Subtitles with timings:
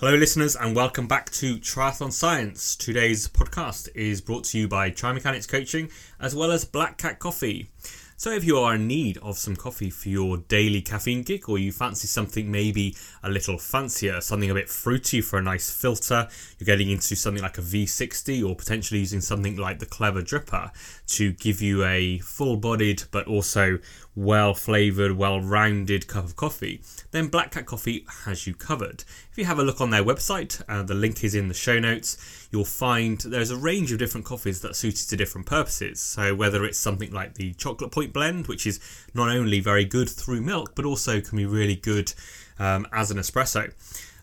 [0.00, 2.74] Hello, listeners, and welcome back to Triathlon Science.
[2.74, 7.18] Today's podcast is brought to you by Tri Mechanics Coaching as well as Black Cat
[7.18, 7.70] Coffee.
[8.16, 11.58] So, if you are in need of some coffee for your daily caffeine kick, or
[11.58, 16.28] you fancy something maybe a little fancier, something a bit fruity for a nice filter,
[16.58, 20.70] you're getting into something like a V60, or potentially using something like the Clever Dripper
[21.08, 23.78] to give you a full bodied but also
[24.20, 29.02] well flavored, well rounded cup of coffee, then Black Cat Coffee has you covered.
[29.30, 31.78] If you have a look on their website, uh, the link is in the show
[31.78, 36.00] notes, you'll find there's a range of different coffees that are suited to different purposes.
[36.00, 38.78] So, whether it's something like the Chocolate Point Blend, which is
[39.14, 42.12] not only very good through milk, but also can be really good
[42.58, 43.72] um, as an espresso.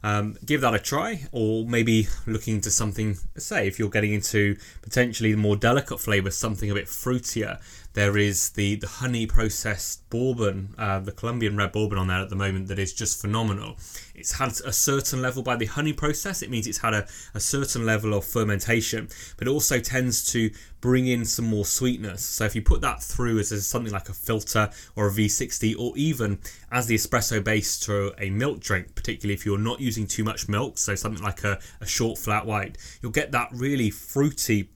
[0.04, 4.58] Um, give that a try, or maybe looking into something, say, if you're getting into
[4.82, 7.60] potentially more delicate flavours, something a bit fruitier,
[7.98, 12.30] there is the, the honey processed bourbon, uh, the Colombian red bourbon on there at
[12.30, 13.76] the moment that is just phenomenal.
[14.14, 17.40] It's had a certain level by the honey process, it means it's had a, a
[17.40, 22.24] certain level of fermentation, but it also tends to bring in some more sweetness.
[22.24, 25.74] So if you put that through as, as something like a filter or a V60,
[25.80, 26.38] or even
[26.72, 30.48] as the espresso base to a milk drink, particularly if you're not using too much
[30.48, 34.70] milk, so something like a, a short flat white, you'll get that really fruity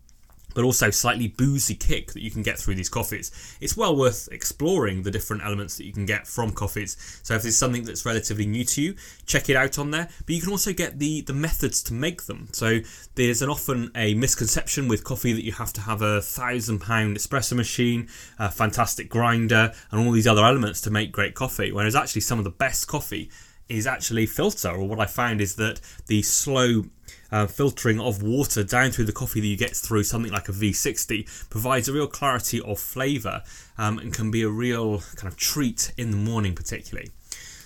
[0.54, 3.32] but also slightly boozy kick that you can get through these coffees.
[3.62, 6.98] It's well worth exploring the different elements that you can get from coffees.
[7.24, 10.10] So if there's something that's relatively new to you, check it out on there.
[10.26, 12.50] But you can also get the the methods to make them.
[12.52, 12.80] So
[13.16, 17.18] there's an often a misconception with coffee that you have to have a thousand pound
[17.18, 18.08] espresso machine,
[18.40, 21.72] a fantastic grinder, and all these other elements to make great coffee.
[21.72, 23.30] Whereas actually some of the best coffee
[23.70, 26.84] is actually filter, or what I found is that the slow
[27.32, 30.52] uh, filtering of water down through the coffee that you get through something like a
[30.52, 33.44] V60 provides a real clarity of flavour
[33.78, 37.10] um, and can be a real kind of treat in the morning, particularly.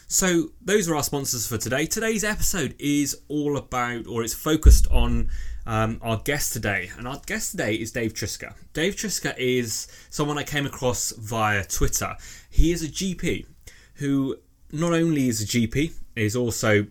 [0.08, 1.88] So, those are our sponsors for today.
[1.88, 5.30] Today's episode is all about, or it's focused on
[5.66, 6.92] um, our guest today.
[6.98, 8.54] And our guest today is Dave Triska.
[8.74, 12.16] Dave Triska is someone I came across via Twitter.
[12.52, 13.48] He is a GP
[13.96, 14.38] who
[14.72, 16.86] not only is a GP, is also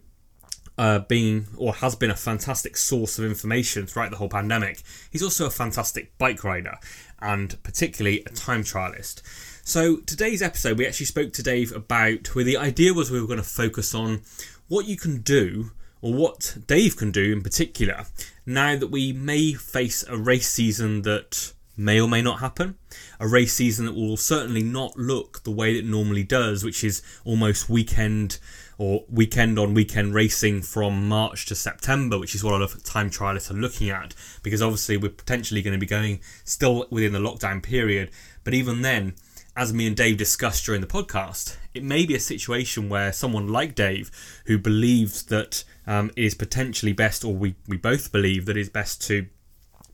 [0.77, 4.83] uh, being or has been a fantastic source of information throughout the whole pandemic.
[5.11, 6.79] He's also a fantastic bike rider
[7.21, 9.23] and particularly a time trialist.
[9.65, 13.27] So today's episode, we actually spoke to Dave about where the idea was we were
[13.27, 14.23] going to focus on
[14.69, 15.71] what you can do
[16.03, 18.05] or what Dave can do in particular
[18.45, 22.77] now that we may face a race season that may or may not happen.
[23.19, 27.03] A race season that will certainly not look the way it normally does, which is
[27.25, 28.39] almost weekend
[28.79, 32.83] or weekend on weekend racing from March to September, which is what a lot of
[32.85, 37.13] time trialists are looking at, because obviously we're potentially going to be going still within
[37.13, 38.11] the lockdown period.
[38.43, 39.15] But even then,
[39.57, 43.49] as me and Dave discussed during the podcast, it may be a situation where someone
[43.49, 44.11] like Dave,
[44.47, 48.69] who believes that um, it is potentially best, or we, we both believe that it's
[48.69, 49.27] best to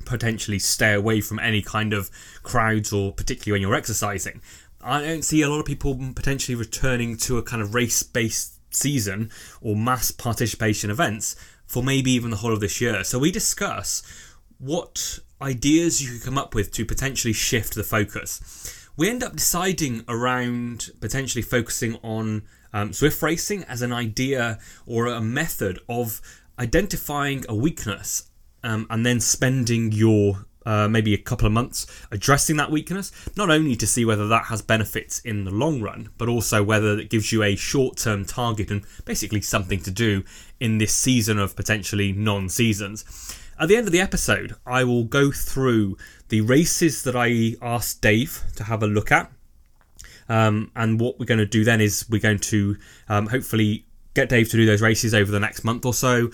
[0.06, 2.10] potentially stay away from any kind of
[2.42, 4.41] crowds, or particularly when you're exercising.
[4.82, 8.59] I don't see a lot of people potentially returning to a kind of race based
[8.70, 11.36] season or mass participation events
[11.66, 13.04] for maybe even the whole of this year.
[13.04, 14.03] So we discuss
[14.58, 18.76] what ideas you could come up with to potentially shift the focus.
[18.97, 22.42] We end up deciding around potentially focusing on
[22.72, 26.20] um, Zwift racing as an idea or a method of
[26.59, 28.30] identifying a weakness
[28.62, 33.50] um, and then spending your uh, maybe a couple of months addressing that weakness, not
[33.50, 37.10] only to see whether that has benefits in the long run, but also whether it
[37.10, 40.22] gives you a short term target and basically something to do
[40.59, 43.04] in this season of potentially non seasons.
[43.59, 45.98] At the end of the episode, I will go through
[46.28, 49.31] the races that I asked Dave to have a look at.
[50.31, 52.77] Um, and what we're going to do then is we're going to
[53.09, 53.84] um, hopefully
[54.15, 56.31] get Dave to do those races over the next month or so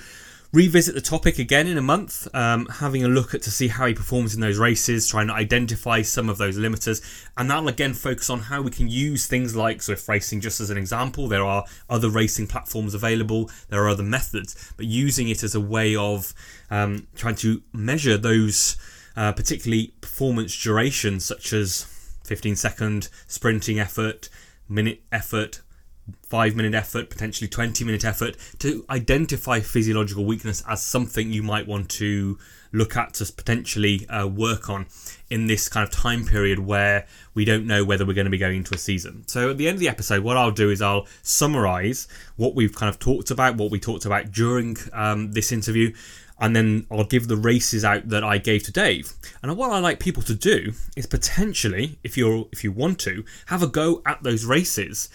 [0.53, 3.87] revisit the topic again in a month, um, having a look at to see how
[3.87, 7.03] he performs in those races, trying to identify some of those limiters,
[7.37, 10.71] and that'll again focus on how we can use things like Zwift racing just as
[10.71, 11.29] an example.
[11.29, 15.61] There are other racing platforms available, there are other methods, but using it as a
[15.61, 16.33] way of
[16.71, 18.77] um, trying to measure those,
[19.17, 21.85] uh, particularly performance durations, such as
[22.25, 24.29] 15 second sprinting effort,
[24.69, 25.61] minute effort,
[26.29, 31.67] five minute effort, potentially 20 minute effort to identify physiological weakness as something you might
[31.67, 32.39] want to
[32.73, 34.87] look at to potentially uh, work on
[35.31, 38.39] in this kind of time period where we don't know whether we're going to be
[38.39, 39.27] going into a season.
[39.27, 42.75] So at the end of the episode, what I'll do is I'll summarize what we've
[42.75, 45.95] kind of talked about, what we talked about during um, this interview.
[46.39, 49.15] And then I'll give the races out that I gave to Dave.
[49.43, 53.25] And what I like people to do is potentially, if you're if you want to,
[53.47, 55.09] have a go at those races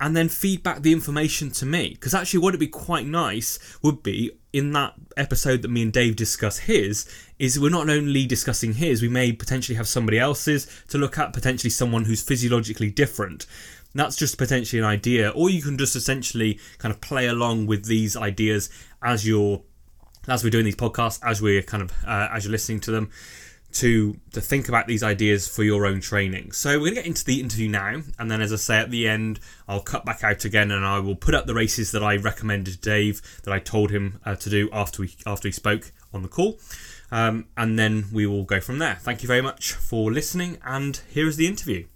[0.00, 1.90] and then feed back the information to me.
[1.90, 5.92] Because actually, what would be quite nice would be in that episode that me and
[5.92, 7.08] Dave discuss his,
[7.38, 11.32] is we're not only discussing his, we may potentially have somebody else's to look at,
[11.32, 13.46] potentially someone who's physiologically different.
[13.94, 17.86] That's just potentially an idea, or you can just essentially kind of play along with
[17.86, 18.68] these ideas
[19.02, 19.62] as you're
[20.28, 23.10] as we're doing these podcasts, as we're kind of uh, as you're listening to them
[23.80, 26.52] to to think about these ideas for your own training.
[26.52, 29.08] So we're to get into the interview now, and then as I say at the
[29.08, 32.16] end, I'll cut back out again, and I will put up the races that I
[32.16, 35.92] recommended to Dave that I told him uh, to do after we after he spoke
[36.12, 36.58] on the call,
[37.10, 38.96] um, and then we will go from there.
[38.96, 41.86] Thank you very much for listening, and here is the interview.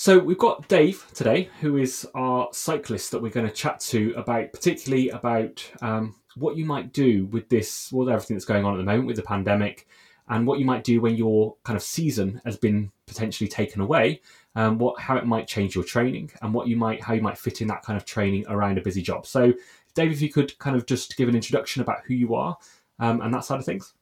[0.00, 4.14] So we've got Dave today, who is our cyclist that we're going to chat to
[4.16, 8.74] about, particularly about um, what you might do with this, well, everything that's going on
[8.74, 9.88] at the moment with the pandemic
[10.28, 14.20] and what you might do when your kind of season has been potentially taken away,
[14.54, 17.38] um, what how it might change your training, and what you might how you might
[17.38, 19.26] fit in that kind of training around a busy job.
[19.26, 19.52] So,
[19.94, 22.56] Dave, if you could kind of just give an introduction about who you are
[22.98, 23.94] um, and that side of things.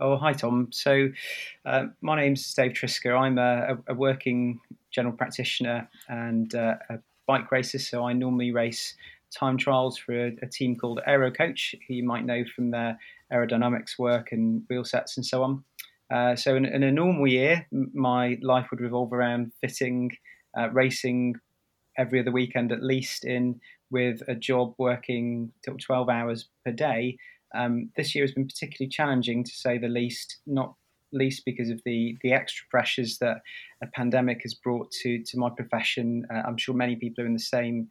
[0.00, 0.68] Oh, hi, Tom.
[0.70, 1.08] So,
[1.66, 3.18] uh, my name's Dave Triska.
[3.18, 4.60] I'm a, a working
[4.90, 7.78] general practitioner and uh, a bike racer.
[7.78, 8.94] So, I normally race
[9.30, 12.98] time trials for a, a team called Aero Coach, who you might know from their
[13.32, 15.64] aerodynamics work and wheel sets and so on.
[16.12, 20.10] Uh, so in, in, a normal year, my life would revolve around fitting,
[20.58, 21.34] uh, racing
[21.96, 23.58] every other weekend at least in
[23.90, 27.16] with a job working 12 hours per day.
[27.54, 30.74] Um, this year has been particularly challenging to say the least, not
[31.12, 33.42] least because of the the extra pressures that
[33.82, 36.26] a pandemic has brought to to my profession.
[36.32, 37.88] Uh, I'm sure many people are in the same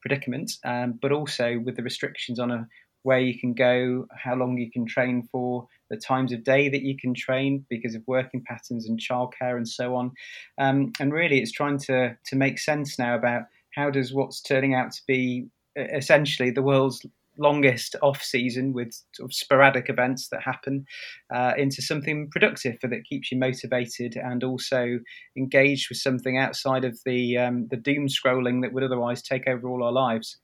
[0.00, 2.66] predicament, um, but also with the restrictions on a
[3.04, 6.82] where you can go, how long you can train for, the times of day that
[6.82, 10.10] you can train because of working patterns and childcare and so on.
[10.58, 13.42] Um, and really, it's trying to to make sense now about
[13.74, 15.46] how does what's turning out to be
[15.76, 17.04] essentially the world's
[17.38, 20.86] longest off season with sort of sporadic events that happen
[21.34, 25.00] uh, into something productive that keeps you motivated and also
[25.36, 29.68] engaged with something outside of the um, the doom scrolling that would otherwise take over
[29.68, 30.38] all our lives.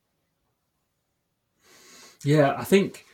[2.23, 3.05] Yeah, I think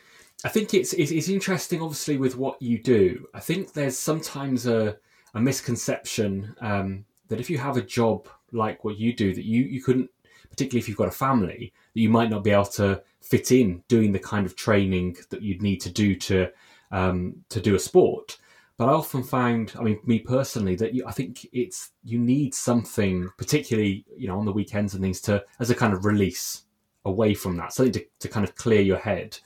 [0.43, 3.27] I think it's, it's, it's interesting, obviously, with what you do.
[3.33, 4.97] I think there's sometimes a
[5.33, 9.63] a misconception um, that if you have a job like what you do, that you
[9.63, 10.09] you couldn't,
[10.49, 13.83] particularly if you've got a family, that you might not be able to fit in
[13.87, 16.49] doing the kind of training that you'd need to do to
[16.91, 18.37] um, to do a sport.
[18.77, 22.53] But I often found, I mean, me personally, that you, I think it's you need
[22.53, 26.63] something, particularly you know on the weekends and things, to as a kind of release
[27.07, 29.37] away from that, something to, to kind of clear your head.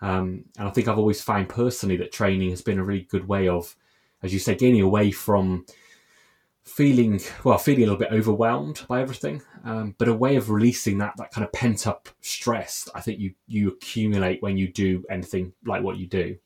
[0.00, 3.28] Um, and I think I've always found personally that training has been a really good
[3.28, 3.76] way of,
[4.22, 5.64] as you say, getting away from
[6.64, 10.98] feeling well, feeling a little bit overwhelmed by everything, um, but a way of releasing
[10.98, 12.88] that that kind of pent up stress.
[12.94, 16.36] I think you you accumulate when you do anything like what you do.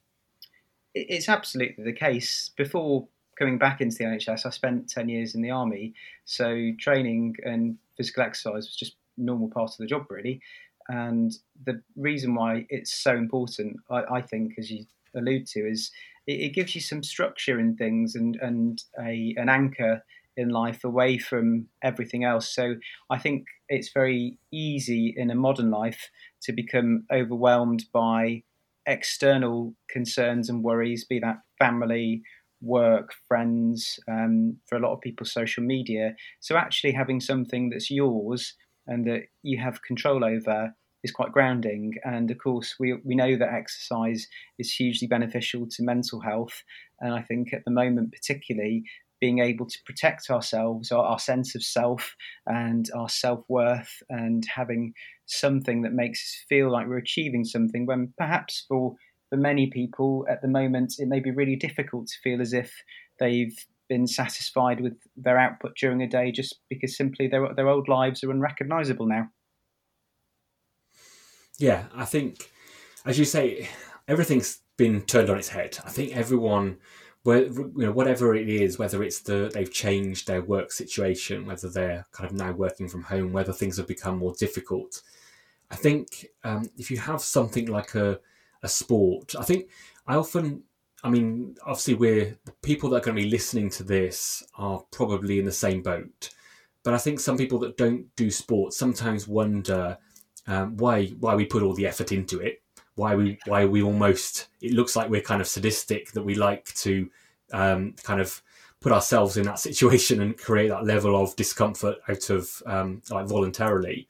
[0.95, 2.51] It's absolutely the case.
[2.57, 3.07] Before
[3.39, 5.95] coming back into the NHS, I spent ten years in the army,
[6.25, 10.41] so training and physical exercise was just normal part of the job, really.
[10.89, 11.33] And
[11.65, 14.85] the reason why it's so important, I, I think, as you
[15.17, 15.91] allude to, is
[16.27, 20.03] it, it, gives you some structure in things and and a an anchor
[20.37, 22.55] in life away from everything else.
[22.55, 22.77] So
[23.11, 26.11] I think it's very easy in a modern life
[26.43, 28.43] to become overwhelmed by
[28.87, 32.23] external concerns and worries, be that family,
[32.61, 36.15] work, friends, um, for a lot of people, social media.
[36.41, 38.55] So actually having something that's yours
[38.87, 41.95] and that you have control over is quite grounding.
[42.05, 44.27] And of course, we, we know that exercise
[44.59, 46.63] is hugely beneficial to mental health.
[47.01, 48.85] And I think at the moment, particularly,
[49.21, 52.15] being able to protect ourselves, our, our sense of self,
[52.47, 54.93] and our self worth, and having
[55.27, 58.95] something that makes us feel like we're achieving something when perhaps for
[59.29, 62.73] for many people at the moment it may be really difficult to feel as if
[63.19, 67.89] they've been satisfied with their output during a day just because simply their their old
[67.89, 69.31] lives are unrecognizable now.
[71.59, 72.51] Yeah, I think,
[73.05, 73.69] as you say,
[74.07, 75.79] everything's been turned on its head.
[75.85, 76.79] I think everyone,
[77.25, 82.07] you know, whatever it is, whether it's the they've changed their work situation, whether they're
[82.13, 85.03] kind of now working from home, whether things have become more difficult.
[85.71, 88.21] I think um, if you have something like a
[88.63, 89.69] a sport, I think
[90.07, 90.63] I often
[91.07, 94.83] I mean, obviously, we're the people that are going to be listening to this are
[94.91, 96.31] probably in the same boat.
[96.83, 99.99] But I think some people that don't do sports sometimes wonder
[100.49, 102.61] um, why why we put all the effort into it.
[102.97, 106.65] Why we why we almost it looks like we're kind of sadistic that we like
[106.75, 107.09] to
[107.53, 108.43] um, kind of
[108.81, 113.29] put ourselves in that situation and create that level of discomfort out of um, like
[113.29, 114.09] voluntarily.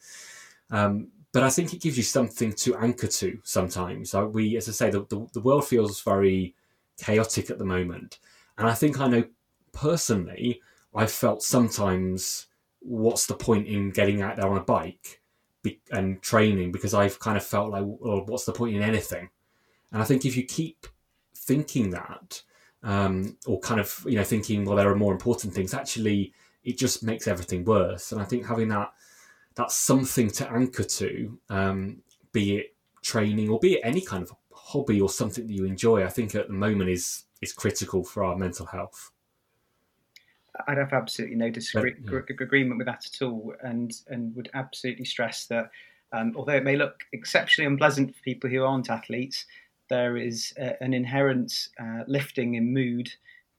[0.71, 4.15] Um, but I think it gives you something to anchor to sometimes.
[4.15, 6.55] Uh, we, as I say, the, the, the world feels very
[6.99, 8.19] chaotic at the moment.
[8.59, 9.25] And I think I know
[9.73, 10.61] personally,
[10.95, 12.47] I've felt sometimes
[12.81, 15.21] what's the point in getting out there on a bike
[15.91, 19.29] and training because I've kind of felt like, well, what's the point in anything?
[19.93, 20.87] And I think if you keep
[21.35, 22.43] thinking that,
[22.83, 25.75] um, or kind of you know thinking, well, there are more important things.
[25.75, 26.33] Actually,
[26.65, 28.12] it just makes everything worse.
[28.12, 28.93] And I think having that
[29.55, 34.33] that's something to anchor to, um, be it training or be it any kind of
[34.66, 36.04] hobby or something that you enjoy.
[36.04, 39.12] I think at the moment is is critical for our mental health.
[40.66, 45.70] I'd have absolutely no disagreement with that at all, and and would absolutely stress that
[46.12, 49.44] um, although it may look exceptionally unpleasant for people who aren't athletes,
[49.88, 53.11] there is a, an inherent uh, lifting in mood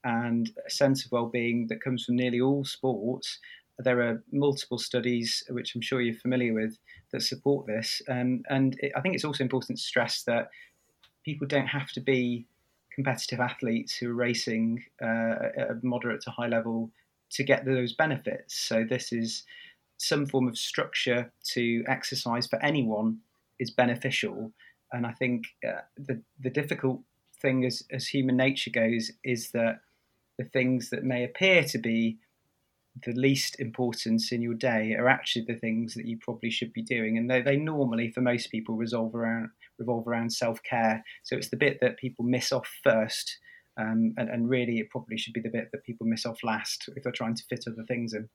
[0.03, 3.39] and a sense of well-being that comes from nearly all sports.
[3.79, 6.77] There are multiple studies, which I'm sure you're familiar with,
[7.11, 10.49] that support this, um, and it, I think it's also important to stress that
[11.27, 12.47] people don't have to be
[12.95, 16.89] competitive athletes who are racing uh, at a moderate to high level
[17.29, 18.55] to get those benefits.
[18.55, 19.43] So this is
[19.97, 23.17] some form of structure to exercise for anyone
[23.59, 24.53] is beneficial.
[24.93, 27.01] And I think uh, the the difficult
[27.41, 29.81] thing as as human nature goes is that
[30.37, 32.19] the things that may appear to be
[33.05, 36.81] the least importance in your day are actually the things that you probably should be
[36.81, 41.03] doing, and they, they normally, for most people, resolve around revolve around self care.
[41.23, 43.37] So it's the bit that people miss off first,
[43.77, 46.89] um, and, and really it probably should be the bit that people miss off last
[46.95, 48.29] if they're trying to fit other things in.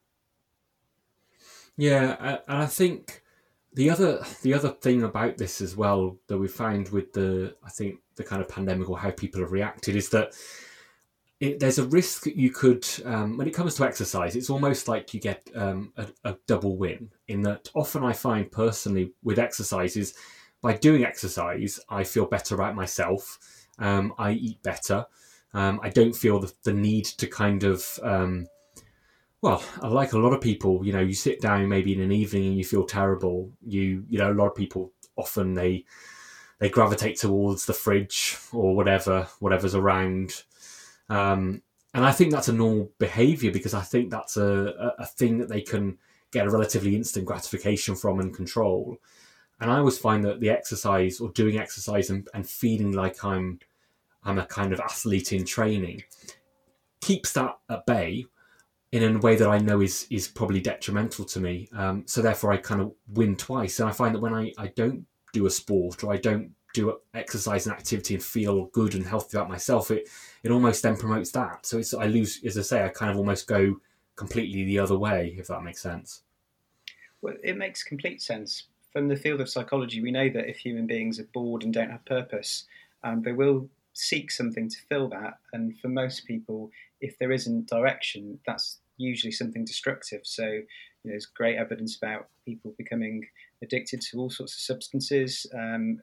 [1.77, 3.23] Yeah, and I think
[3.75, 7.71] the other the other thing about this as well that we found with the I
[7.71, 10.35] think the kind of pandemic or how people have reacted is that
[11.41, 14.89] it, there's a risk that you could um, when it comes to exercise it's almost
[14.89, 19.39] like you get um, a, a, double win in that often I find personally with
[19.39, 20.15] exercises
[20.62, 23.38] by doing exercise, I feel better about myself.
[23.78, 25.04] Um, I eat better.
[25.52, 28.47] Um, I don't feel the, the, need to kind of, um,
[29.42, 32.47] well, like a lot of people, you know, you sit down maybe in an evening
[32.47, 33.50] and you feel terrible.
[33.66, 35.85] You, you know, a lot of people often they
[36.59, 40.45] they gravitate towards the fridge or whatever, whatever's around.
[41.09, 41.61] Um,
[41.92, 44.47] and I think that's a normal behaviour because I think that's a,
[44.99, 45.99] a, a thing that they can
[46.31, 48.99] get a relatively instant gratification from and control.
[49.62, 53.61] And I always find that the exercise or doing exercise and, and feeling like I'm
[54.25, 56.02] I'm a kind of athlete in training
[57.00, 58.26] keeps that at bay
[58.90, 61.69] in a way that I know is is probably detrimental to me.
[61.73, 63.78] Um, so therefore, I kind of win twice.
[63.78, 66.99] And I find that when I, I don't do a sport or I don't do
[67.14, 70.09] exercise and activity and feel good and healthy about myself, it
[70.42, 71.66] it almost then promotes that.
[71.66, 73.81] So it's I lose, as I say, I kind of almost go
[74.16, 76.23] completely the other way, if that makes sense.
[77.21, 80.87] Well, it makes complete sense from the field of psychology, we know that if human
[80.87, 82.65] beings are bored and don't have purpose,
[83.03, 85.39] um, they will seek something to fill that.
[85.53, 86.71] And for most people,
[87.01, 90.21] if there isn't direction, that's usually something destructive.
[90.25, 90.61] So, you
[91.05, 93.27] know, there's great evidence about people becoming
[93.63, 95.47] addicted to all sorts of substances.
[95.55, 96.01] Um,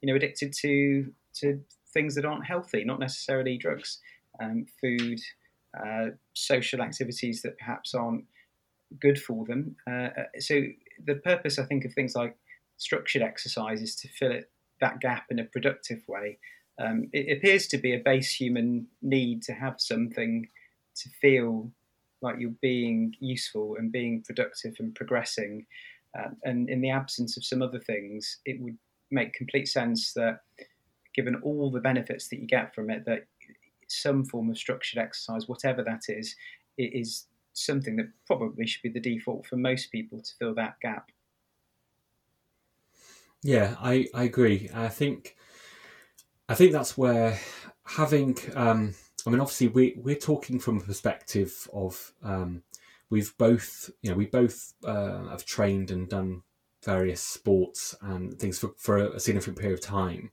[0.00, 1.60] you know, addicted to to
[1.92, 3.98] things that aren't healthy, not necessarily drugs,
[4.40, 5.20] um, food,
[5.78, 8.24] uh, social activities that perhaps aren't
[9.00, 9.76] good for them.
[9.86, 10.62] Uh, uh so
[11.04, 12.36] the purpose, I think, of things like
[12.76, 16.38] structured exercise is to fill it that gap in a productive way.
[16.80, 20.48] Um, it appears to be a base human need to have something
[20.96, 21.70] to feel
[22.20, 25.66] like you're being useful and being productive and progressing.
[26.18, 28.78] Um, and in the absence of some other things, it would
[29.10, 30.40] make complete sense that,
[31.14, 33.26] given all the benefits that you get from it, that
[33.88, 36.34] some form of structured exercise, whatever that is,
[36.78, 41.10] is something that probably should be the default for most people to fill that gap.
[43.42, 44.70] Yeah, I, I agree.
[44.72, 45.36] I think
[46.48, 47.38] I think that's where
[47.84, 48.94] having um,
[49.26, 52.62] I mean obviously we we're talking from a perspective of um,
[53.10, 56.42] we've both you know we both uh, have trained and done
[56.84, 60.32] various sports and things for, for a significant period of time.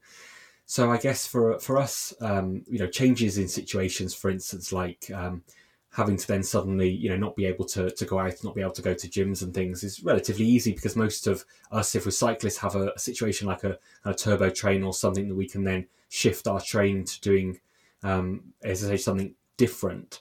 [0.66, 5.10] So I guess for for us, um, you know, changes in situations, for instance, like
[5.12, 5.44] um,
[5.92, 8.62] having to then suddenly you know not be able to, to go out not be
[8.62, 12.06] able to go to gyms and things is relatively easy because most of us if
[12.06, 15.48] we're cyclists have a, a situation like a, a, turbo train or something that we
[15.48, 17.60] can then shift our train to doing
[18.04, 20.20] um, as I say something different.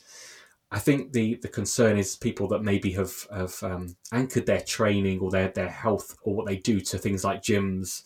[0.71, 5.21] I think the the concern is people that maybe have have um, anchored their training
[5.21, 8.03] or their their health or what they do to things like gyms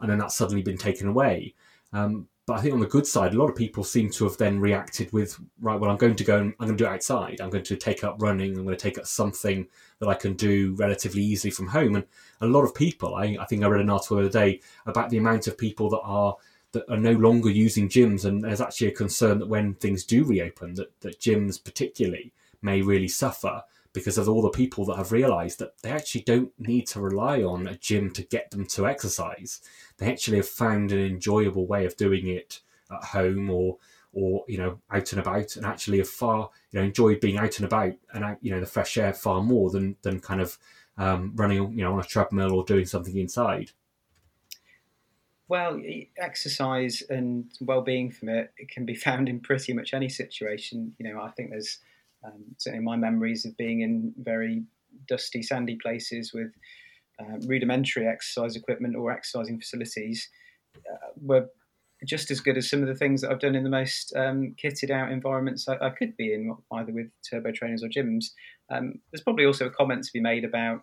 [0.00, 1.54] and then that's suddenly been taken away.
[1.92, 4.36] Um, but I think on the good side, a lot of people seem to have
[4.36, 6.94] then reacted with, right, well, I'm going to go and I'm going to do it
[6.94, 7.40] outside.
[7.40, 8.56] I'm going to take up running.
[8.56, 9.68] I'm going to take up something
[10.00, 11.94] that I can do relatively easily from home.
[11.94, 12.04] And
[12.40, 15.10] a lot of people, I, I think I read an article the other day about
[15.10, 16.36] the amount of people that are
[16.72, 18.24] that are no longer using gyms.
[18.24, 22.82] And there's actually a concern that when things do reopen, that, that gyms particularly may
[22.82, 26.86] really suffer because of all the people that have realized that they actually don't need
[26.86, 29.60] to rely on a gym to get them to exercise.
[30.02, 33.78] They actually have found an enjoyable way of doing it at home or
[34.12, 37.56] or you know out and about and actually have far you know enjoyed being out
[37.56, 40.58] and about and out you know the fresh air far more than than kind of
[40.98, 43.70] um, running you know on a treadmill or doing something inside.
[45.48, 45.80] Well
[46.18, 50.94] exercise and well-being from it, it can be found in pretty much any situation.
[50.98, 51.78] You know i think there's
[52.24, 54.64] um, certainly my memories of being in very
[55.06, 56.52] dusty, sandy places with
[57.22, 60.28] uh, rudimentary exercise equipment or exercising facilities
[60.76, 61.46] uh, were
[62.04, 64.54] just as good as some of the things that I've done in the most um,
[64.62, 68.26] kitted out environments I, I, could be in, either with turbo trainers or gyms.
[68.70, 70.82] Um, there's probably also a comment to be made about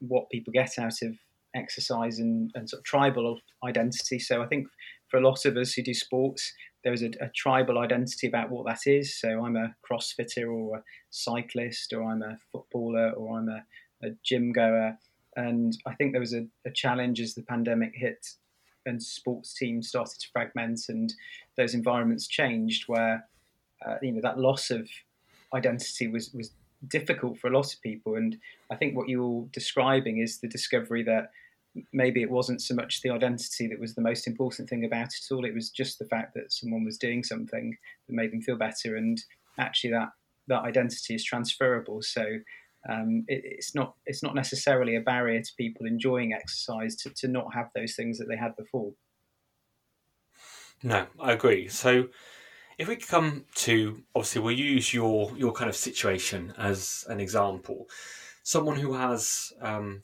[0.00, 1.16] what people get out of
[1.54, 4.18] exercise and, and sort of tribal identity.
[4.18, 4.66] So I think
[5.08, 8.50] for a lot of us who do sports, there is a, a, tribal identity about
[8.50, 9.18] what that is.
[9.18, 13.62] So I'm a CrossFitter or a cyclist, or I'm a footballer, or I'm a,
[14.06, 14.96] a gym goer.
[15.40, 18.26] And I think there was a, a, challenge as the pandemic hit
[18.84, 21.12] and sports teams started to fragment and
[21.56, 23.26] those environments changed where,
[23.86, 24.88] uh, you know, that loss of
[25.54, 26.52] identity was, was
[26.88, 28.16] difficult for a lot of people.
[28.16, 28.36] And
[28.70, 31.30] I think what you're describing is the discovery that
[31.92, 35.32] maybe it wasn't so much the identity that was the most important thing about it
[35.34, 35.44] all.
[35.44, 38.96] It was just the fact that someone was doing something that made them feel better,
[38.96, 39.18] and
[39.58, 40.08] actually that
[40.48, 42.02] that identity is transferable.
[42.02, 42.24] So
[42.88, 47.28] um, it, it's not it's not necessarily a barrier to people enjoying exercise to, to
[47.28, 48.92] not have those things that they had before.
[50.82, 51.68] No, I agree.
[51.68, 52.08] So
[52.78, 57.88] if we come to obviously we'll use your your kind of situation as an example.
[58.42, 60.02] Someone who has um,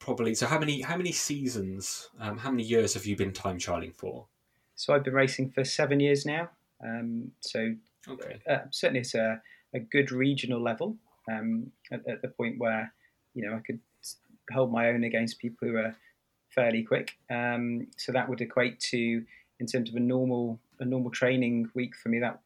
[0.00, 0.34] probably.
[0.34, 3.94] So how many how many seasons, um, how many years have you been time trialing
[3.94, 4.26] for?
[4.74, 6.50] So I've been racing for seven years now.
[6.82, 7.74] Um, so
[8.08, 8.40] okay.
[8.50, 9.40] uh, certainly it's a,
[9.74, 10.96] a good regional level
[11.30, 12.92] um, at, at, the point where
[13.34, 13.80] you know I could
[14.52, 15.96] hold my own against people who are
[16.54, 17.12] fairly quick.
[17.30, 19.24] Um, so that would equate to
[19.60, 22.40] in terms of a normal a normal training week for me that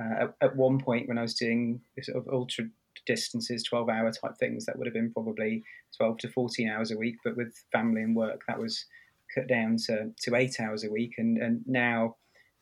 [0.00, 2.66] uh, at, at, one point when I was doing sort of ultra
[3.06, 5.62] distances, 12 hour type things, that would have been probably
[5.96, 7.16] 12 to 14 hours a week.
[7.24, 8.86] But with family and work, that was
[9.34, 11.14] cut down to, to eight hours a week.
[11.18, 12.16] And, and now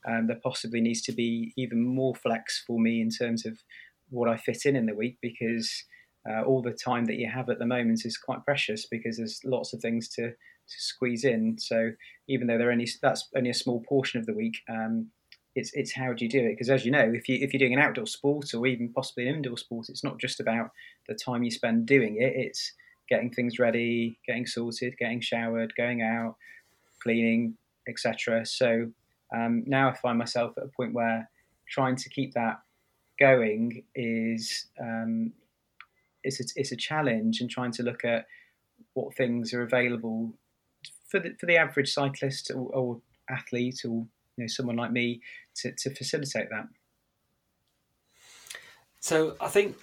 [0.07, 3.59] um, there possibly needs to be even more flex for me in terms of
[4.11, 5.85] what I fit in in the week because
[6.29, 9.41] uh, all the time that you have at the moment is quite precious because there's
[9.45, 11.59] lots of things to, to squeeze in.
[11.59, 11.93] So
[12.29, 15.09] even though they're only that's only a small portion of the week, um,
[15.55, 16.51] it's it's how do you do it?
[16.51, 19.29] Because as you know, if you if you're doing an outdoor sport or even possibly
[19.29, 20.71] an indoor sport, it's not just about
[21.09, 22.33] the time you spend doing it.
[22.37, 22.73] It's
[23.09, 26.37] getting things ready, getting sorted, getting showered, going out,
[27.03, 27.57] cleaning,
[27.89, 28.45] etc.
[28.45, 28.91] So
[29.35, 31.31] um, now I find myself at a point where
[31.69, 32.61] trying to keep that
[33.19, 35.33] going is um,
[36.25, 38.27] it's a, it's a challenge, and trying to look at
[38.95, 40.35] what things are available
[41.09, 43.01] for the for the average cyclist or, or
[43.31, 45.21] athlete or you know someone like me
[45.57, 46.67] to, to facilitate that.
[49.01, 49.77] So I think,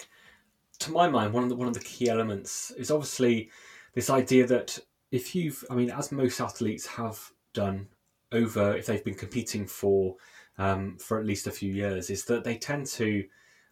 [0.80, 3.50] to my mind, one of the one of the key elements is obviously
[3.94, 4.78] this idea that
[5.10, 7.88] if you've, I mean, as most athletes have done
[8.32, 10.16] over, if they've been competing for
[10.58, 13.24] um, for at least a few years, is that they tend to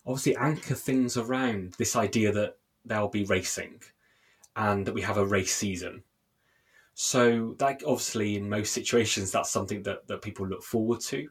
[0.06, 3.80] obviously anchor things around this idea that they'll be racing
[4.56, 6.02] and that we have a race season
[6.94, 11.28] so that obviously in most situations that's something that, that people look forward to.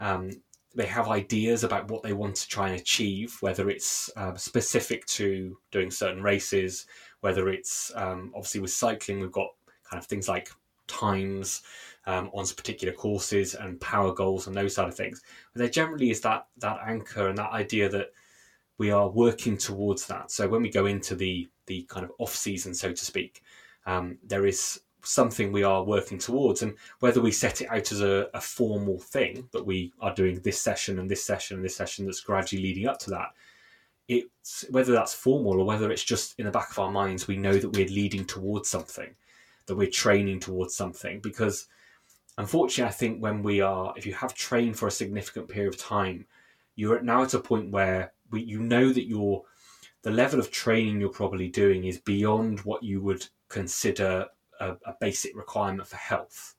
[0.00, 0.30] Um,
[0.74, 5.06] they have ideas about what they want to try and achieve, whether it's uh, specific
[5.06, 6.86] to doing certain races,
[7.20, 9.50] whether it's um, obviously with cycling, we've got
[9.88, 10.50] kind of things like
[10.88, 11.62] times
[12.06, 15.22] um, on particular courses and power goals and those side of things.
[15.52, 18.12] But there generally is that that anchor and that idea that
[18.78, 20.30] we are working towards that.
[20.30, 23.42] So when we go into the the kind of off season, so to speak,
[23.86, 26.62] um, there is something we are working towards.
[26.62, 30.40] And whether we set it out as a, a, formal thing that we are doing
[30.40, 33.28] this session and this session and this session that's gradually leading up to that,
[34.08, 37.36] it's whether that's formal or whether it's just in the back of our minds, we
[37.36, 39.14] know that we're leading towards something,
[39.66, 41.20] that we're training towards something.
[41.20, 41.68] Because
[42.38, 45.80] unfortunately, I think when we are, if you have trained for a significant period of
[45.80, 46.26] time,
[46.76, 49.42] you're now at a point where we, you know that you're
[50.02, 54.26] the level of training you're probably doing is beyond what you would consider
[54.60, 56.54] a, a basic requirement for health.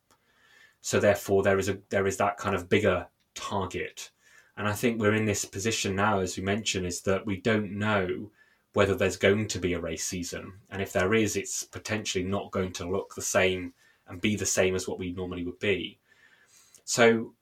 [0.82, 4.12] So therefore, there is a there is that kind of bigger target.
[4.58, 7.74] And I think we're in this position now, as we mentioned, is that we don't
[7.74, 8.32] know
[8.74, 10.54] whether there's going to be a race season.
[10.70, 13.74] And if there is, it's potentially not going to look the same
[14.08, 16.00] and be the same as what we normally would be.
[16.84, 17.34] So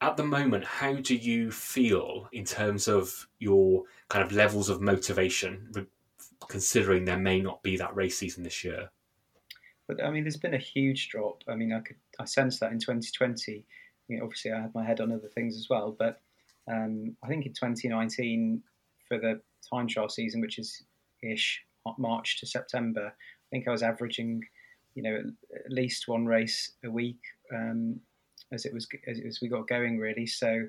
[0.00, 4.80] at the moment, how do you feel in terms of your kind of levels of
[4.80, 5.86] motivation,
[6.48, 8.90] considering there may not be that race season this year?
[9.86, 11.42] But I mean, there's been a huge drop.
[11.48, 13.64] I mean, I could I sensed that in 2020.
[14.08, 16.20] You know, obviously, I had my head on other things as well, but
[16.70, 18.62] um, I think in 2019
[19.08, 19.40] for the
[19.72, 20.82] time trial season, which is
[21.22, 21.62] ish
[21.98, 24.42] March to September, I think I was averaging,
[24.94, 25.22] you know,
[25.54, 27.20] at least one race a week
[27.54, 28.00] um,
[28.52, 30.26] as it was as, we got going really.
[30.26, 30.64] So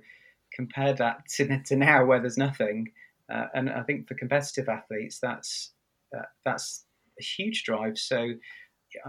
[0.53, 2.91] compare that to, to now where there's nothing,
[3.34, 5.71] uh, and I think for competitive athletes that's
[6.17, 6.86] uh, that's
[7.19, 7.97] a huge drive.
[7.97, 8.34] So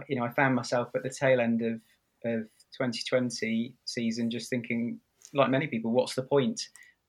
[0.08, 1.74] you know, I found myself at the tail end of,
[2.24, 2.42] of
[2.78, 4.98] 2020 season just thinking,
[5.34, 6.60] like many people, what's the point?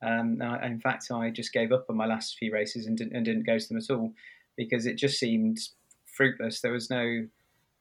[0.04, 3.14] Um, I, in fact, I just gave up on my last few races and didn't,
[3.14, 4.12] and didn't go to them at all
[4.56, 5.58] because it just seemed
[6.06, 6.60] fruitless.
[6.60, 7.26] There was no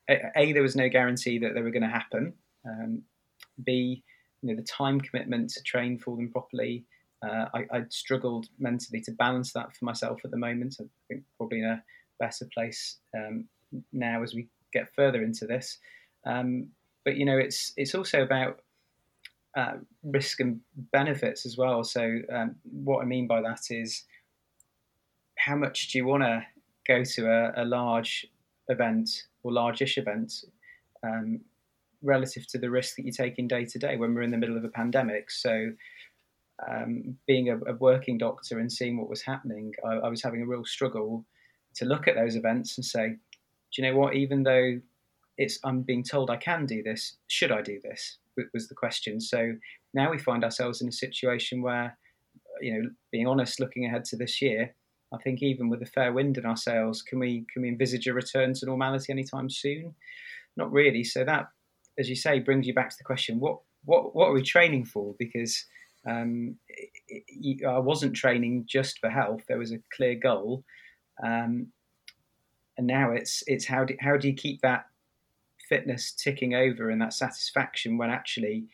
[0.10, 2.34] a, there was no guarantee that they were going to happen.
[2.66, 3.04] Um,
[3.64, 4.04] B,
[4.42, 6.86] you know, the time commitment to train for them properly.
[7.24, 10.76] Uh, I, I struggled mentally to balance that for myself at the moment.
[10.80, 11.84] I think probably in a
[12.20, 13.46] better place um,
[13.94, 15.78] now as we get further into this.
[16.26, 16.68] Um,
[17.06, 18.60] but you know, it's it's also about
[19.56, 20.60] uh, risk and
[20.92, 21.84] benefits as well.
[21.84, 24.04] So um, what I mean by that is
[25.38, 26.46] how much do you want to
[26.88, 28.26] go to a, a, large
[28.70, 29.10] event
[29.44, 30.34] or large-ish event
[31.04, 31.42] um,
[32.02, 34.58] relative to the risk that you're taking day to day when we're in the middle
[34.58, 35.32] of a pandemic.
[35.32, 35.72] So
[36.70, 40.42] um, being a, a, working doctor and seeing what was happening, I, I was having
[40.42, 41.26] a real struggle
[41.76, 44.16] to look at those events and say, do you know what?
[44.16, 44.80] Even though
[45.38, 48.18] it's I'm being told I can do this, should I do this?
[48.54, 49.20] Was the question.
[49.20, 49.56] So
[49.94, 51.98] now we find ourselves in a situation where,
[52.62, 54.74] you know, being honest, looking ahead to this year,
[55.14, 58.08] I think even with a fair wind in our sails, can we can we envisage
[58.08, 59.94] a return to normality anytime soon?
[60.58, 61.04] Not really.
[61.04, 61.50] So that,
[61.98, 64.86] as you say, brings you back to the question: what what what are we training
[64.86, 65.16] for?
[65.20, 65.66] Because
[66.08, 66.58] um,
[67.68, 69.42] I wasn't training just for health.
[69.48, 70.64] There was a clear goal,
[71.24, 71.68] um,
[72.78, 74.88] and now it's it's how do how do you keep that
[75.70, 78.66] fitness ticking over and that satisfaction when actually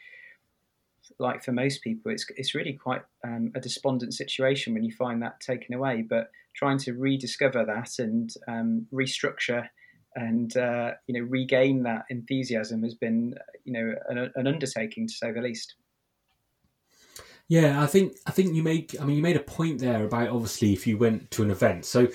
[1.17, 5.21] like for most people it's it's really quite um, a despondent situation when you find
[5.21, 9.67] that taken away but trying to rediscover that and um, restructure
[10.15, 15.13] and uh, you know regain that enthusiasm has been you know an, an undertaking to
[15.13, 15.75] say the least
[17.49, 20.29] yeah, I think I think you make I mean you made a point there about
[20.29, 21.83] obviously if you went to an event.
[21.85, 22.07] So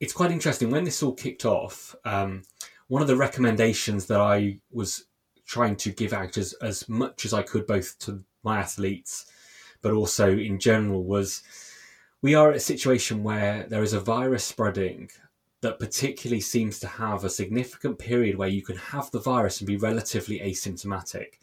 [0.00, 1.94] it's quite interesting when this all kicked off.
[2.06, 2.42] Um,
[2.88, 5.04] one of the recommendations that I was
[5.46, 9.26] trying to give out as, as much as I could, both to my athletes,
[9.82, 11.42] but also in general, was
[12.22, 15.10] we are at a situation where there is a virus spreading
[15.60, 19.66] that particularly seems to have a significant period where you can have the virus and
[19.66, 21.34] be relatively asymptomatic.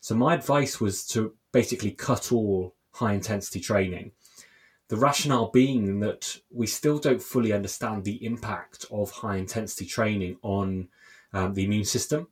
[0.00, 4.12] So my advice was to basically cut all high intensity training
[4.88, 10.36] the rationale being that we still don't fully understand the impact of high intensity training
[10.42, 10.88] on
[11.32, 12.28] um, the immune system.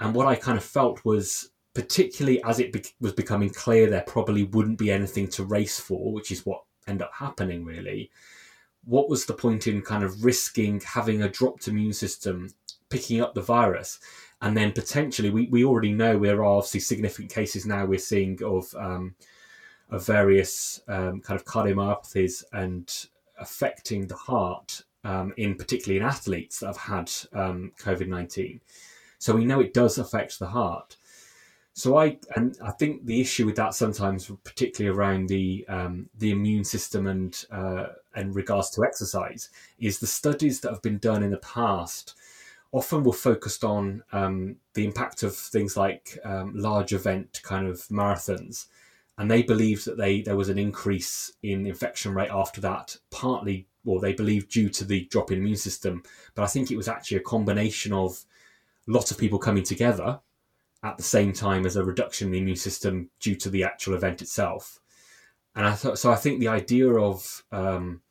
[0.00, 4.14] And what I kind of felt was, particularly as it be- was becoming clear there
[4.14, 8.10] probably wouldn't be anything to race for, which is what ended up happening really.
[8.84, 12.50] What was the point in kind of risking having a dropped immune system
[12.88, 14.00] picking up the virus?
[14.40, 18.42] And then potentially, we, we already know there are obviously significant cases now we're seeing
[18.42, 19.14] of um,
[19.90, 23.06] of various um, kind of cardiomyopathies and
[23.38, 28.60] affecting the heart, um, in particularly in athletes that have had um, COVID nineteen.
[29.18, 30.96] So we know it does affect the heart.
[31.76, 36.30] So I and I think the issue with that sometimes, particularly around the um, the
[36.30, 41.22] immune system and uh, and regards to exercise, is the studies that have been done
[41.22, 42.14] in the past
[42.72, 47.76] often were focused on um, the impact of things like um, large event kind of
[47.88, 48.68] marathons.
[49.18, 53.66] And they believed that they there was an increase in infection rate after that, partly,
[53.84, 56.88] well, they believed due to the drop in immune system, but I think it was
[56.88, 58.24] actually a combination of
[58.86, 60.20] lots of people coming together
[60.86, 63.94] at the same time as a reduction in the immune system due to the actual
[63.94, 64.78] event itself.
[65.54, 68.02] And I thought, so I think the idea of um,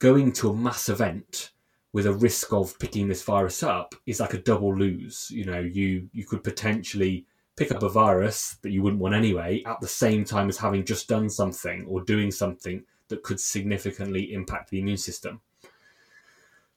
[0.00, 1.52] going to a mass event
[1.92, 5.30] with a risk of picking this virus up is like a double lose.
[5.30, 9.62] You know, you you could potentially pick up a virus that you wouldn't want anyway
[9.66, 14.32] at the same time as having just done something or doing something that could significantly
[14.32, 15.40] impact the immune system.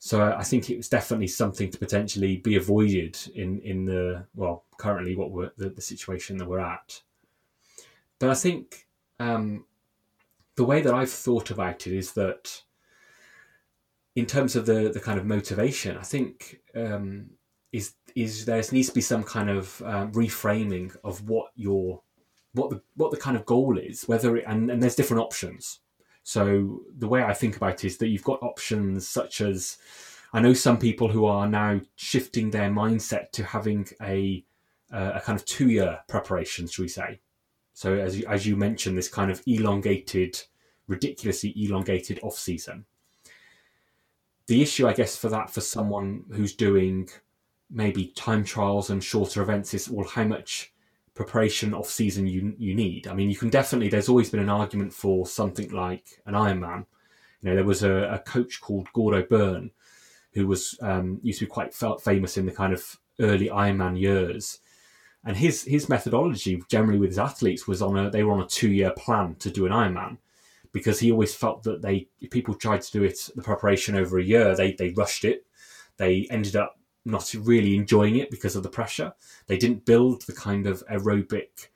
[0.06, 4.66] So I think it was definitely something to potentially be avoided in in the well
[4.78, 7.02] currently what we're the, the situation that we're at.
[8.20, 8.86] But I think
[9.22, 9.64] um,
[10.58, 12.64] the way that I've thought about it is that
[14.14, 17.30] in terms of the the kind of motivation, I think um,
[17.72, 22.02] is is there needs to be some kind of uh, reframing of what your
[22.52, 25.80] what the what the kind of goal is, whether it, and, and there's different options.
[26.24, 29.78] So the way I think about it is that you've got options such as
[30.34, 34.44] I know some people who are now shifting their mindset to having a
[34.92, 37.20] a kind of two year preparation, should we say?
[37.74, 40.40] So as you, as you mentioned, this kind of elongated,
[40.88, 42.86] ridiculously elongated off season.
[44.46, 47.10] The issue, I guess, for that for someone who's doing
[47.72, 50.73] maybe time trials and shorter events is well, how much
[51.16, 53.08] preparation off season you you need.
[53.08, 53.90] I mean, you can definitely.
[53.90, 56.86] There's always been an argument for something like an Ironman.
[57.42, 59.72] You know, there was a, a coach called Gordo Byrne
[60.34, 64.60] who was um, used to be quite famous in the kind of early Ironman years.
[65.26, 68.48] And his his methodology generally with his athletes was on a they were on a
[68.48, 70.18] two year plan to do an Ironman
[70.74, 74.18] because he always felt that they if people tried to do it the preparation over
[74.18, 75.46] a year they they rushed it
[75.96, 79.14] they ended up not really enjoying it because of the pressure.
[79.48, 81.68] They didn't build the kind of aerobic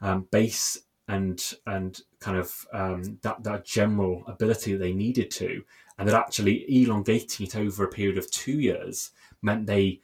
[0.00, 5.62] um, base and and kind of um, that that general ability that they needed to,
[5.98, 9.10] and that actually elongating it over a period of two years
[9.42, 10.00] meant they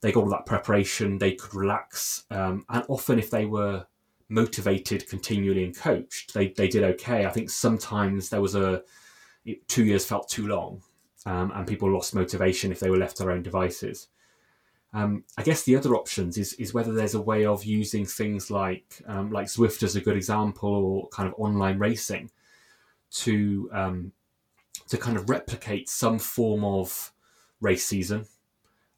[0.00, 3.86] they got all that preparation, they could relax, um, and often if they were
[4.28, 7.24] motivated continually and coached, they they did okay.
[7.24, 8.82] I think sometimes there was a
[9.68, 10.82] two years felt too long,
[11.26, 14.08] um, and people lost motivation if they were left to their own devices.
[14.92, 18.50] Um, I guess the other options is is whether there's a way of using things
[18.50, 22.30] like um, like Zwift as a good example, or kind of online racing,
[23.12, 24.12] to um,
[24.88, 27.12] to kind of replicate some form of
[27.60, 28.26] race season,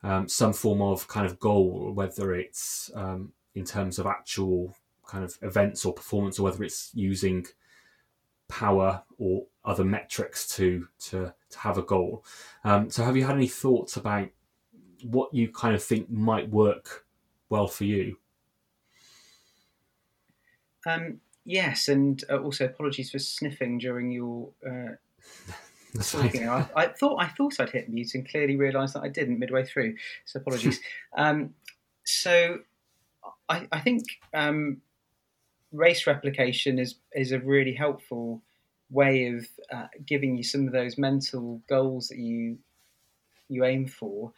[0.03, 5.25] um, some form of kind of goal, whether it's um, in terms of actual kind
[5.25, 7.47] of events or performance, or whether it's using
[8.49, 12.25] power or other metrics to to to have a goal.
[12.65, 14.29] Um, so, have you had any thoughts about
[15.03, 17.05] what you kind of think might work
[17.51, 18.19] well for you?
[20.87, 24.51] Um, yes, and uh, also apologies for sniffing during your.
[24.67, 24.95] Uh,
[26.03, 26.49] talking.
[26.49, 29.65] I, I, thought I thought I'd hit mute and clearly realised that I didn't midway
[29.65, 29.97] through.
[30.25, 30.81] So apologies.
[31.17, 31.55] um,
[32.05, 32.61] so
[33.49, 34.83] I, I think um,
[35.73, 38.43] race replication is is a really helpful
[38.91, 42.59] way of uh, giving you some of those mental goals that you
[43.49, 44.33] you aim for.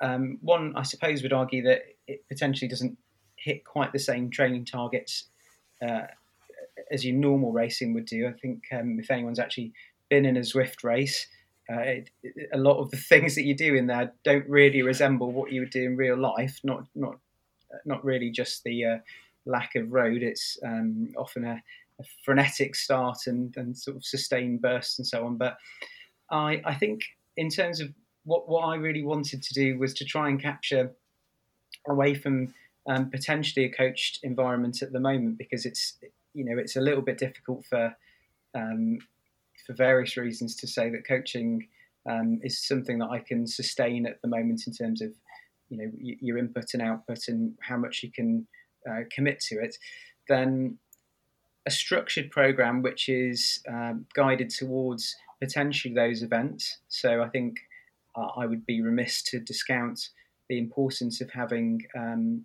[0.00, 2.96] Um, one, I suppose, would argue that it potentially doesn't
[3.36, 5.24] hit quite the same training targets
[5.82, 6.02] uh,
[6.90, 8.26] as your normal racing would do.
[8.26, 9.72] I think um, if anyone's actually
[10.08, 11.26] been in a Zwift race,
[11.70, 14.82] uh, it, it, a lot of the things that you do in there don't really
[14.82, 16.60] resemble what you would do in real life.
[16.62, 17.18] Not not
[17.84, 18.98] not really just the uh,
[19.46, 20.22] lack of road.
[20.22, 21.62] It's um, often a,
[22.00, 25.36] a frenetic start and, and sort of sustained bursts and so on.
[25.36, 25.56] But
[26.30, 27.02] I, I think
[27.36, 27.90] in terms of
[28.24, 30.92] what, what I really wanted to do was to try and capture
[31.88, 32.54] away from
[32.88, 35.96] um, potentially a coached environment at the moment because it's
[36.34, 37.96] you know it's a little bit difficult for
[38.54, 38.98] um,
[39.66, 41.66] for various reasons to say that coaching
[42.08, 45.12] um, is something that I can sustain at the moment in terms of
[45.70, 48.46] you know your input and output and how much you can
[48.88, 49.76] uh, commit to it.
[50.28, 50.78] Then
[51.66, 56.78] a structured program which is um, guided towards potentially those events.
[56.88, 57.60] So I think
[58.16, 60.10] uh, I would be remiss to discount
[60.48, 62.44] the importance of having um,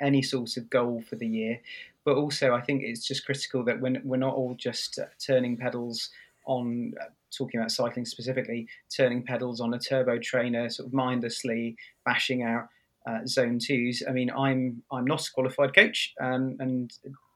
[0.00, 1.60] any sort of goal for the year.
[2.04, 5.56] But also, I think it's just critical that when we're not all just uh, turning
[5.56, 6.10] pedals
[6.46, 7.04] on, uh,
[7.36, 12.68] talking about cycling specifically, turning pedals on a turbo trainer, sort of mindlessly bashing out
[13.06, 14.02] uh, zone twos.
[14.08, 16.92] I mean, I'm I'm not a qualified coach, um, and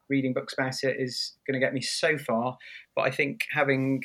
[0.09, 2.57] reading books about it is going to get me so far.
[2.95, 4.03] But I think having,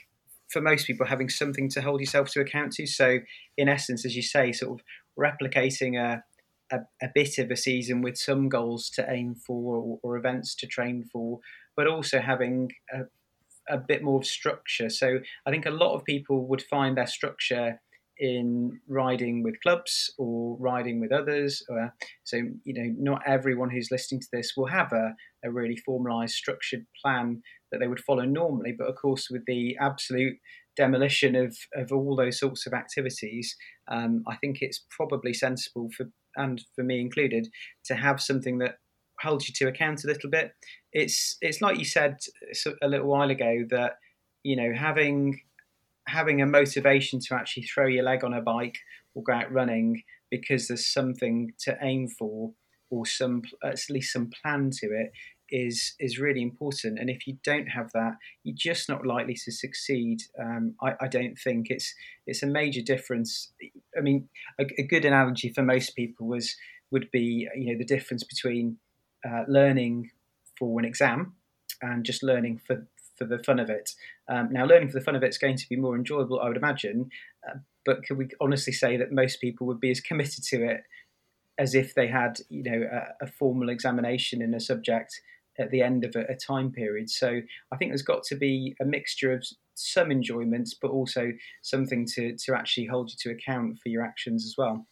[0.51, 2.87] for most people, having something to hold yourself to account to.
[2.87, 3.19] So,
[3.57, 4.85] in essence, as you say, sort of
[5.19, 6.23] replicating a,
[6.71, 10.55] a, a bit of a season with some goals to aim for or, or events
[10.55, 11.39] to train for,
[11.75, 13.01] but also having a,
[13.69, 14.89] a bit more structure.
[14.89, 17.79] So, I think a lot of people would find their structure
[18.21, 21.63] in riding with clubs or riding with others.
[22.23, 26.35] So, you know, not everyone who's listening to this will have a, a really formalized,
[26.35, 28.73] structured plan that they would follow normally.
[28.77, 30.37] But of course, with the absolute
[30.75, 33.55] demolition of, of all those sorts of activities,
[33.89, 37.47] um, I think it's probably sensible for, and for me included,
[37.85, 38.75] to have something that
[39.21, 40.51] holds you to account a little bit.
[40.93, 42.17] It's it's like you said
[42.81, 43.93] a little while ago that
[44.43, 45.39] you know having
[46.07, 48.77] having a motivation to actually throw your leg on a bike
[49.13, 52.51] or go out running because there's something to aim for
[52.91, 55.11] or some at least some plan to it
[55.49, 56.99] is is really important.
[56.99, 60.21] And if you don't have that, you're just not likely to succeed.
[60.39, 61.93] Um, I, I, don't think it's
[62.27, 63.51] it's a major difference.
[63.97, 66.55] I mean, a, a, good analogy for most people was
[66.91, 68.77] would be you know the difference between
[69.27, 70.11] uh, learning
[70.57, 71.33] for an exam
[71.81, 73.91] and just learning for for the fun of it.
[74.29, 76.47] Um, now, learning for the fun of it is going to be more enjoyable, I
[76.47, 77.09] would imagine.
[77.47, 80.81] Uh, but can we honestly say that most people would be as committed to it
[81.57, 85.21] as if they had, you know, a, a formal examination in a subject
[85.59, 87.09] at the end of a, a, time period.
[87.09, 92.07] So I think there's got to be a mixture of some enjoyments, but also something
[92.15, 94.87] to to actually hold you to account for your actions as well.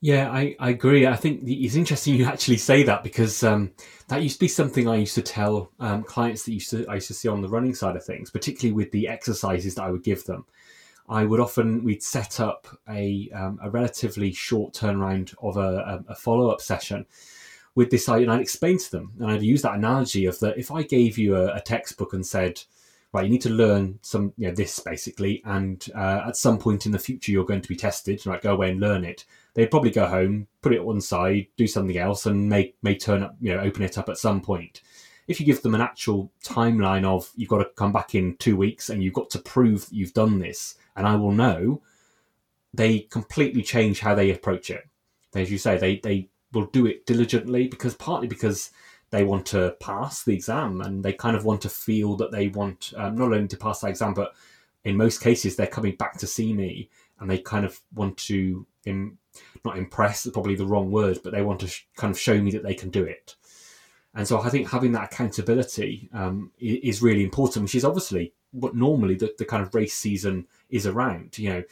[0.00, 1.06] Yeah, I, I agree.
[1.06, 3.72] I think it's interesting you actually say that because um,
[4.06, 6.94] that used to be something I used to tell um, clients that used to I
[6.94, 9.90] used to see on the running side of things, particularly with the exercises that I
[9.90, 10.46] would give them.
[11.08, 16.14] I would often we'd set up a um, a relatively short turnaround of a, a
[16.14, 17.06] follow up session
[17.74, 20.58] with this, idea, and I'd explain to them, and I'd use that analogy of that
[20.58, 22.60] if I gave you a, a textbook and said,
[23.12, 26.86] right, you need to learn some, you know, this basically, and uh, at some point
[26.86, 28.42] in the future you're going to be tested, right?
[28.42, 29.24] Go away and learn it.
[29.54, 33.22] They'd probably go home, put it one side, do something else, and may may turn
[33.22, 34.82] up, you know, open it up at some point.
[35.28, 38.56] If you give them an actual timeline of you've got to come back in two
[38.56, 41.82] weeks and you've got to prove that you've done this, and I will know,
[42.74, 44.88] they completely change how they approach it.
[45.34, 48.70] As you say, they they will do it diligently because partly because
[49.10, 52.48] they want to pass the exam and they kind of want to feel that they
[52.48, 54.34] want um, not only to pass that exam but
[54.84, 56.88] in most cases they're coming back to see me
[57.20, 59.18] and they kind of want to Im-
[59.64, 62.40] not impress is probably the wrong word but they want to sh- kind of show
[62.40, 63.36] me that they can do it
[64.18, 68.74] and so i think having that accountability um, is really important which is obviously what
[68.74, 71.62] normally the, the kind of race season is around you know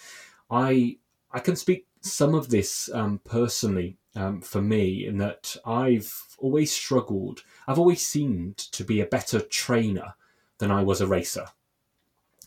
[0.50, 0.96] i
[1.32, 6.72] i can speak some of this um, personally um, for me in that I've always
[6.72, 7.42] struggled.
[7.68, 10.14] I've always seemed to be a better trainer
[10.58, 11.46] than I was a racer.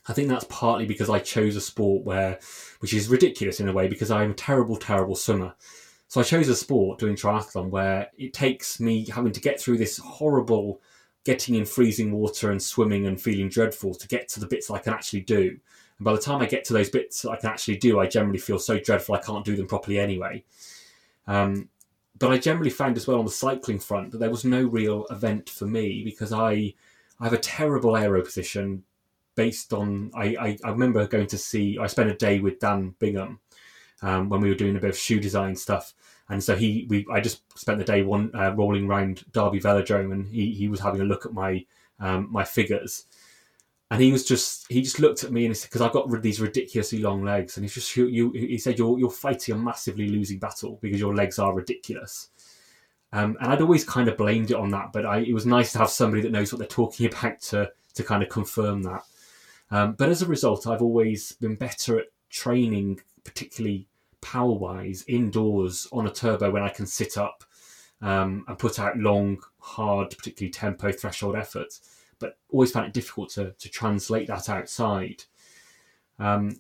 [0.08, 2.40] I think that's partly because I chose a sport where,
[2.80, 5.54] which is ridiculous in a way, because I'm a terrible, terrible swimmer.
[6.10, 9.78] So I chose a sport doing triathlon where it takes me having to get through
[9.78, 10.82] this horrible
[11.24, 14.80] getting in freezing water and swimming and feeling dreadful to get to the bits I
[14.80, 15.60] can actually do.
[16.00, 18.40] And by the time I get to those bits I can actually do, I generally
[18.40, 20.44] feel so dreadful I can't do them properly anyway.
[21.28, 21.70] Um,
[22.18, 25.06] but I generally found as well on the cycling front that there was no real
[25.12, 26.74] event for me because I
[27.20, 28.84] I have a terrible aero position
[29.36, 32.96] based on I, I, I remember going to see I spent a day with Dan
[32.98, 33.40] Bigham
[34.02, 35.94] um, when we were doing a bit of shoe design stuff.
[36.30, 40.14] And so he we I just spent the day one uh, rolling around Derby Velodrome
[40.14, 41.66] and he, he was having a look at my
[42.00, 43.06] um, my figures.
[43.92, 46.22] And he was just he just looked at me and he said because I've got
[46.22, 49.58] these ridiculously long legs and he's just you, you he said you're you're fighting a
[49.58, 52.30] massively losing battle because your legs are ridiculous
[53.12, 55.72] um, and I'd always kind of blamed it on that but I, it was nice
[55.72, 59.02] to have somebody that knows what they're talking about to to kind of confirm that.
[59.72, 63.88] Um, but as a result I've always been better at training particularly
[64.22, 67.44] power wise indoors on a turbo when I can sit up
[68.02, 73.30] um, and put out long hard particularly tempo threshold efforts but always found it difficult
[73.32, 75.24] to, to translate that outside.
[76.20, 76.60] Um,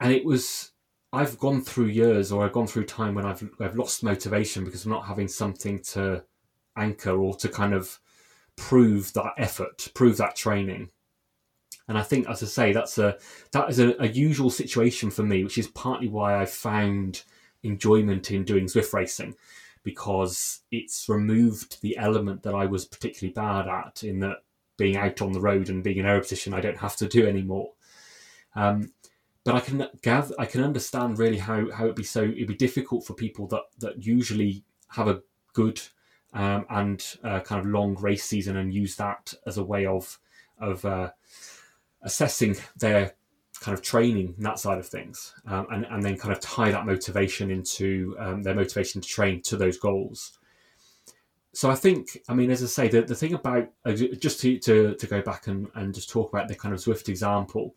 [0.00, 0.72] and it was,
[1.12, 4.84] I've gone through years or I've gone through time when I've, I've lost motivation because
[4.84, 6.24] I'm not having something to
[6.76, 7.98] anchor or to kind of
[8.54, 10.90] prove that effort, prove that training.
[11.88, 13.16] And I think, as I say, that's a
[13.52, 17.22] that is a, a usual situation for me, which is partly why I found
[17.62, 19.34] enjoyment in doing Zwift racing
[19.82, 24.42] because it's removed the element that I was particularly bad at in that
[24.76, 27.26] being out on the road and being in aero position, I don't have to do
[27.26, 27.72] anymore.
[28.54, 28.92] Um,
[29.44, 32.54] but I can gather, I can understand really how, how it'd be so it'd be
[32.54, 35.22] difficult for people that that usually have a
[35.54, 35.80] good
[36.34, 40.18] um, and uh, kind of long race season and use that as a way of
[40.60, 41.10] of uh,
[42.08, 43.14] assessing their
[43.60, 46.86] kind of training that side of things, um, and and then kind of tie that
[46.86, 50.38] motivation into um, their motivation to train to those goals
[51.58, 54.58] so I think, I mean, as I say, the, the thing about uh, just to,
[54.60, 57.74] to, to go back and, and just talk about the kind of Zwift example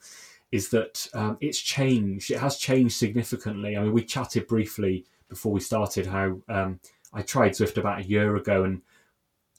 [0.52, 2.30] is that um, it's changed.
[2.30, 3.76] It has changed significantly.
[3.76, 6.80] I mean, we chatted briefly before we started how um,
[7.12, 8.84] I tried Zwift about a year ago and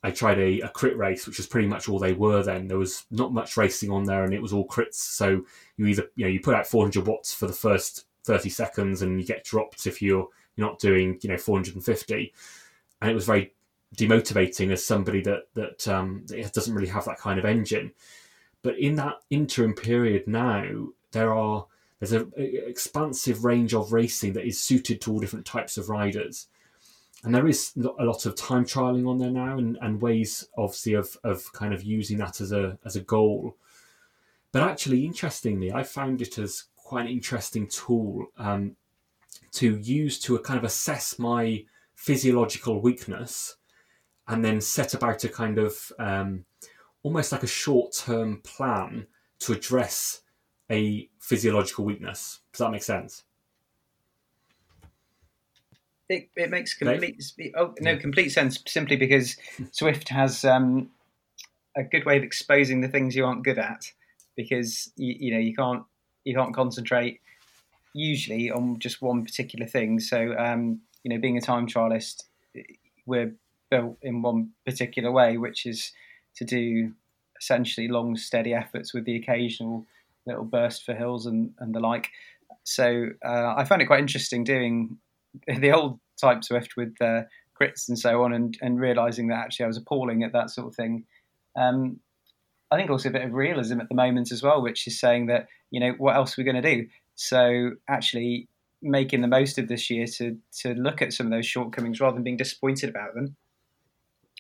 [0.03, 2.67] I tried a, a, crit race, which was pretty much all they were then.
[2.67, 4.95] There was not much racing on there and it was all crits.
[4.95, 5.45] So
[5.77, 9.21] you either, you know, you put out 400 watts for the first 30 seconds and
[9.21, 12.35] you get dropped if you're, you're not doing, you know, 450.
[13.01, 13.55] And it was very
[13.97, 17.93] demotivating as somebody that that, um, that doesn't really have that kind of engine.
[18.63, 21.67] But in that interim period now, there are
[21.99, 26.49] there's an expansive range of racing that is suited to all different types of riders.
[27.25, 30.95] And there is a lot of time trialing on there now and, and ways obviously
[30.95, 33.57] of, of kind of using that as a as a goal.
[34.51, 38.77] But actually interestingly, I found it as quite an interesting tool um,
[39.53, 41.65] to use to kind of assess my
[41.95, 43.57] physiological weakness
[44.27, 46.45] and then set about a kind of um,
[47.03, 49.07] almost like a short term plan
[49.39, 50.23] to address
[50.71, 52.41] a physiological weakness.
[52.53, 53.25] Does that make sense?
[56.13, 57.23] It, it makes complete
[57.57, 59.37] oh no complete sense simply because
[59.73, 60.91] Zwift has um,
[61.77, 63.93] a good way of exposing the things you aren't good at
[64.37, 65.85] because you, you know you can't
[66.25, 67.21] you can't concentrate
[67.95, 70.01] usually on just one particular thing.
[70.01, 72.25] So um, you know being a time trialist,
[73.07, 73.35] we're
[73.71, 75.93] built in one particular way, which is
[76.37, 76.93] to do
[77.41, 79.87] essentially long steady efforts with the occasional
[80.27, 82.11] little burst for hills and, and the like.
[82.65, 84.99] So uh, I found it quite interesting doing
[85.47, 87.23] the old type Zwift with uh,
[87.61, 90.69] crits and so on, and, and realizing that actually I was appalling at that sort
[90.69, 91.05] of thing.
[91.57, 92.01] Um,
[92.71, 95.27] I think also a bit of realism at the moment as well, which is saying
[95.27, 96.89] that you know what else we're we going to do?
[97.15, 98.49] So actually
[98.81, 102.15] making the most of this year to to look at some of those shortcomings rather
[102.15, 103.37] than being disappointed about them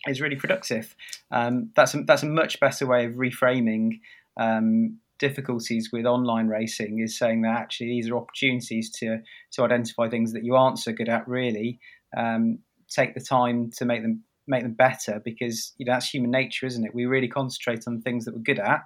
[0.06, 0.96] is really productive.
[1.30, 4.00] Um, that's a, that's a much better way of reframing
[4.36, 9.20] um, difficulties with online racing is saying that actually these are opportunities to
[9.52, 11.78] to identify things that you aren't so good at really
[12.16, 12.58] um,
[12.88, 16.66] take the time to make them make them better because you know that's human nature
[16.66, 16.92] isn't it?
[16.92, 18.80] We really concentrate on things that we're good at.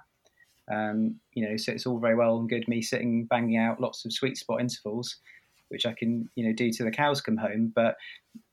[0.71, 4.05] Um, you know so it's all very well and good me sitting banging out lots
[4.05, 5.17] of sweet spot intervals
[5.69, 7.95] which I can you know do till the cows come home but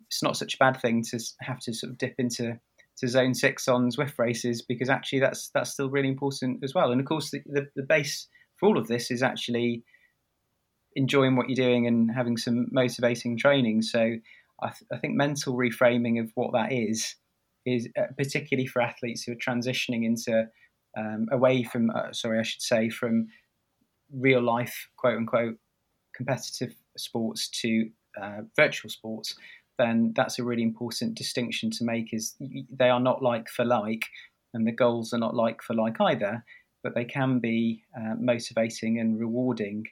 [0.06, 2.58] it's not such a bad thing to have to sort of dip into
[2.98, 6.92] to zone six on Zwift races because actually that's that's still really important as well.
[6.92, 9.82] And of course, the, the, the base for all of this is actually
[10.96, 13.82] enjoying what you're doing and having some motivating training.
[13.82, 13.98] So
[14.62, 17.16] I, th- I think mental reframing of what that is
[17.66, 20.46] is uh, particularly for athletes who are transitioning into
[20.96, 23.28] um, away from uh, sorry I should say from
[24.12, 25.56] real life quote unquote
[26.14, 27.88] competitive sports to
[28.20, 29.34] uh, virtual sports
[29.78, 32.34] then that's a really important distinction to make is
[32.70, 34.06] they are not like for like
[34.52, 36.44] and the goals are not like for like either
[36.84, 39.86] but they can be uh, motivating and rewarding.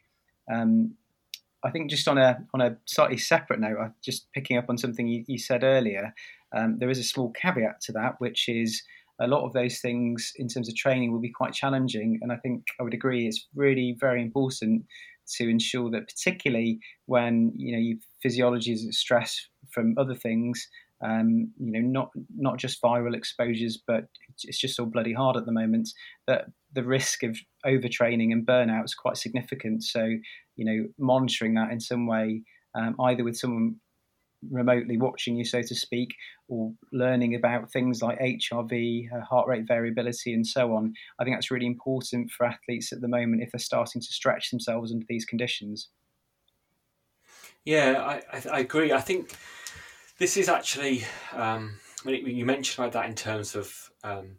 [0.53, 0.95] Um,
[1.65, 4.79] I think just on a on a slightly separate note, uh, just picking up on
[4.79, 6.15] something you, you said earlier,
[6.55, 8.83] um, there is a small caveat to that, which is
[9.21, 12.37] a lot of those things in terms of training will be quite challenging, and I
[12.37, 14.85] think I would agree it's really very important
[15.37, 20.69] to ensure that, particularly when you know you physiology is stress from other things.
[21.05, 24.05] Um, you know, not not just viral exposures, but
[24.45, 25.89] it's just all bloody hard at the moment
[26.27, 29.83] that the risk of overtraining and burnout is quite significant.
[29.83, 30.05] So,
[30.57, 32.43] you know, monitoring that in some way,
[32.75, 33.77] um, either with someone
[34.51, 36.15] remotely watching you, so to speak,
[36.49, 40.93] or learning about things like HRV, heart rate variability, and so on.
[41.19, 44.51] I think that's really important for athletes at the moment if they're starting to stretch
[44.51, 45.89] themselves under these conditions.
[47.65, 48.93] Yeah, I, I agree.
[48.93, 49.37] I think
[50.23, 54.37] this is actually um, when, it, when, you mentioned about that in terms of um,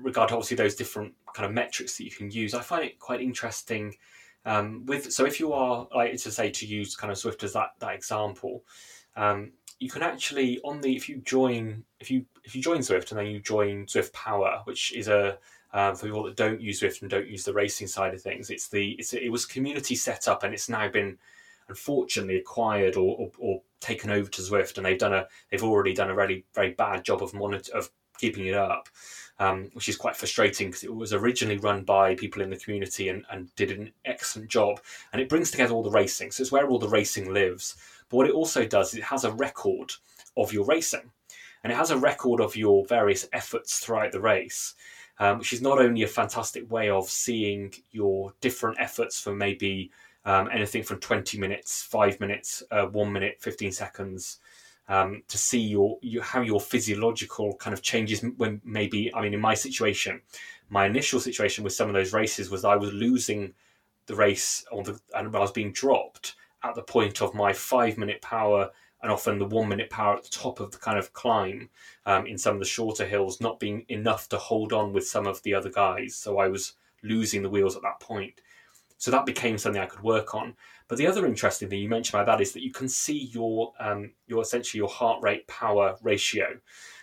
[0.00, 2.54] regard to obviously those different kind of metrics that you can use.
[2.54, 3.96] I find it quite interesting.
[4.44, 7.52] Um, with so if you are like to say to use kind of Zwift as
[7.54, 8.62] that that example,
[9.16, 9.50] um,
[9.80, 13.18] you can actually on the if you join if you if you join Zwift and
[13.18, 15.36] then you join Zwift Power, which is a
[15.72, 18.50] um, for people that don't use Zwift and don't use the racing side of things,
[18.50, 21.18] it's the it's it was community set up and it's now been
[21.68, 25.92] unfortunately acquired or, or, or, taken over to Zwift, and they've done a they've already
[25.92, 28.88] done a really very bad job of monitor of keeping it up,
[29.38, 33.08] um, which is quite frustrating because it was originally run by people in the community
[33.08, 34.80] and, and did an excellent job,
[35.12, 36.30] and it brings together all the racing.
[36.30, 37.76] So it's where all the racing lives.
[38.08, 39.92] But what it also does is it has a record
[40.36, 41.10] of your racing,
[41.62, 44.74] and it has a record of your various efforts throughout the race.
[45.18, 49.92] Um, which is not only a fantastic way of seeing your different efforts for maybe
[50.24, 54.38] um, anything from 20 minutes, five minutes, uh, one minute, 15 seconds,
[54.88, 59.34] um, to see your, your, how your physiological kind of changes when maybe, I mean,
[59.34, 60.20] in my situation,
[60.68, 63.54] my initial situation with some of those races was I was losing
[64.06, 67.98] the race on the, and I was being dropped at the point of my five
[67.98, 68.70] minute power
[69.02, 71.68] and often the one minute power at the top of the kind of climb
[72.06, 75.26] um, in some of the shorter hills not being enough to hold on with some
[75.26, 76.14] of the other guys.
[76.14, 78.40] So I was losing the wheels at that point.
[79.02, 80.54] So that became something I could work on.
[80.86, 83.72] But the other interesting thing you mentioned about that is that you can see your
[83.80, 86.46] um, your essentially your heart rate power ratio,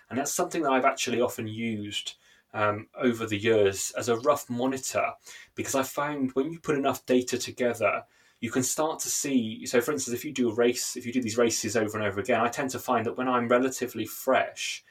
[0.09, 2.13] and that's something that I've actually often used
[2.53, 5.11] um, over the years as a rough monitor
[5.55, 8.03] because I found when you put enough data together,
[8.39, 9.65] you can start to see.
[9.65, 12.07] So, for instance, if you do a race, if you do these races over and
[12.07, 14.85] over again, I tend to find that when I'm relatively fresh,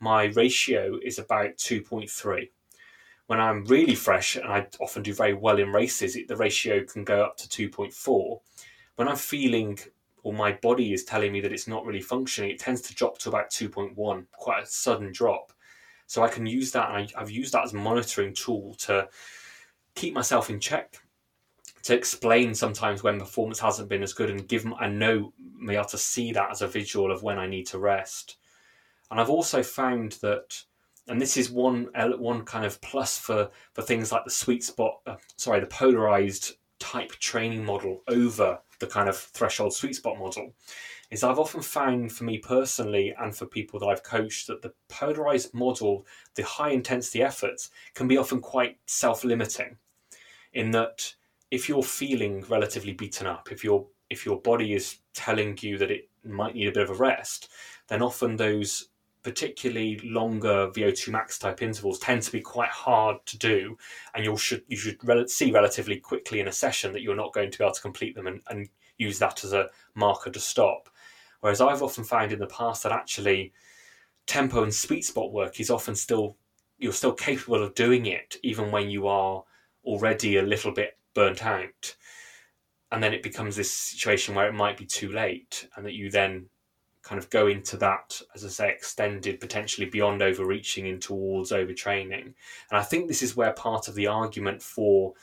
[0.00, 2.48] my ratio is about 2.3.
[3.26, 6.84] When I'm really fresh, and I often do very well in races, it, the ratio
[6.84, 8.40] can go up to 2.4.
[8.94, 9.78] When I'm feeling
[10.22, 13.16] or my body is telling me that it's not really functioning, it tends to drop
[13.18, 15.52] to about 2.1, quite a sudden drop.
[16.08, 19.08] So I can use that, I, I've used that as a monitoring tool to
[19.94, 20.96] keep myself in check,
[21.84, 25.84] to explain sometimes when performance hasn't been as good, and give I know me able
[25.86, 28.36] to see that as a visual of when I need to rest.
[29.12, 30.62] And I've also found that,
[31.08, 31.88] and this is one
[32.18, 36.56] one kind of plus for for things like the sweet spot, uh, sorry, the polarized
[36.78, 40.52] type training model over the kind of threshold sweet spot model
[41.10, 44.72] is I've often found for me personally and for people that I've coached that the
[44.88, 46.04] polarized model,
[46.34, 49.76] the high intensity efforts, can be often quite self limiting
[50.52, 51.14] in that
[51.50, 55.90] if you're feeling relatively beaten up, if your if your body is telling you that
[55.90, 57.50] it might need a bit of a rest,
[57.88, 58.88] then often those
[59.26, 63.76] particularly longer VO2 max type intervals tend to be quite hard to do,
[64.14, 67.50] and you should you should see relatively quickly in a session that you're not going
[67.50, 68.68] to be able to complete them and, and
[68.98, 70.88] use that as a marker to stop.
[71.40, 73.52] Whereas I've often found in the past that actually
[74.26, 76.36] tempo and sweet spot work is often still
[76.78, 79.42] you're still capable of doing it even when you are
[79.84, 81.96] already a little bit burnt out.
[82.92, 86.12] And then it becomes this situation where it might be too late, and that you
[86.12, 86.48] then
[87.06, 92.24] kind of go into that, as I say, extended potentially beyond overreaching in towards overtraining.
[92.24, 92.34] And
[92.72, 95.14] I think this is where part of the argument for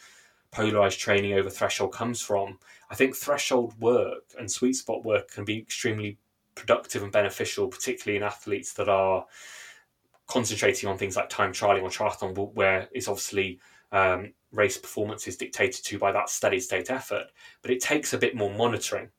[0.52, 2.58] polarized training over threshold comes from.
[2.90, 6.18] I think threshold work and sweet spot work can be extremely
[6.56, 9.26] productive and beneficial, particularly in athletes that are
[10.28, 13.60] concentrating on things like time trialing or triathlon, where it's obviously
[13.92, 17.26] um, race performance is dictated to by that steady state effort.
[17.62, 19.10] But it takes a bit more monitoring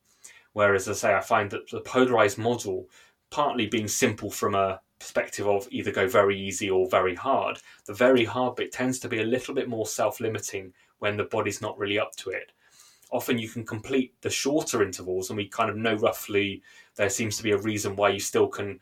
[0.55, 2.89] Whereas, I say, I find that the polarized model,
[3.31, 7.93] partly being simple from a perspective of either go very easy or very hard, the
[7.93, 11.61] very hard bit tends to be a little bit more self limiting when the body's
[11.61, 12.53] not really up to it.
[13.11, 16.63] Often you can complete the shorter intervals, and we kind of know roughly
[16.95, 18.81] there seems to be a reason why you still can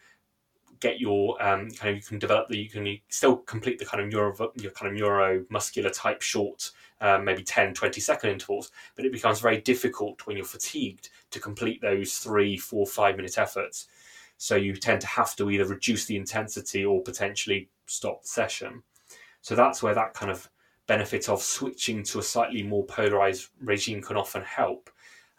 [0.80, 4.02] get your um, kind of you can develop the you can still complete the kind
[4.02, 6.72] of neuro your kind of neuromuscular type short
[7.02, 11.40] um, maybe 10, 20 second intervals, but it becomes very difficult when you're fatigued to
[11.40, 13.88] complete those three, four, five minute efforts.
[14.38, 18.82] So you tend to have to either reduce the intensity or potentially stop the session.
[19.40, 20.48] So that's where that kind of
[20.86, 24.88] benefit of switching to a slightly more polarized regime can often help.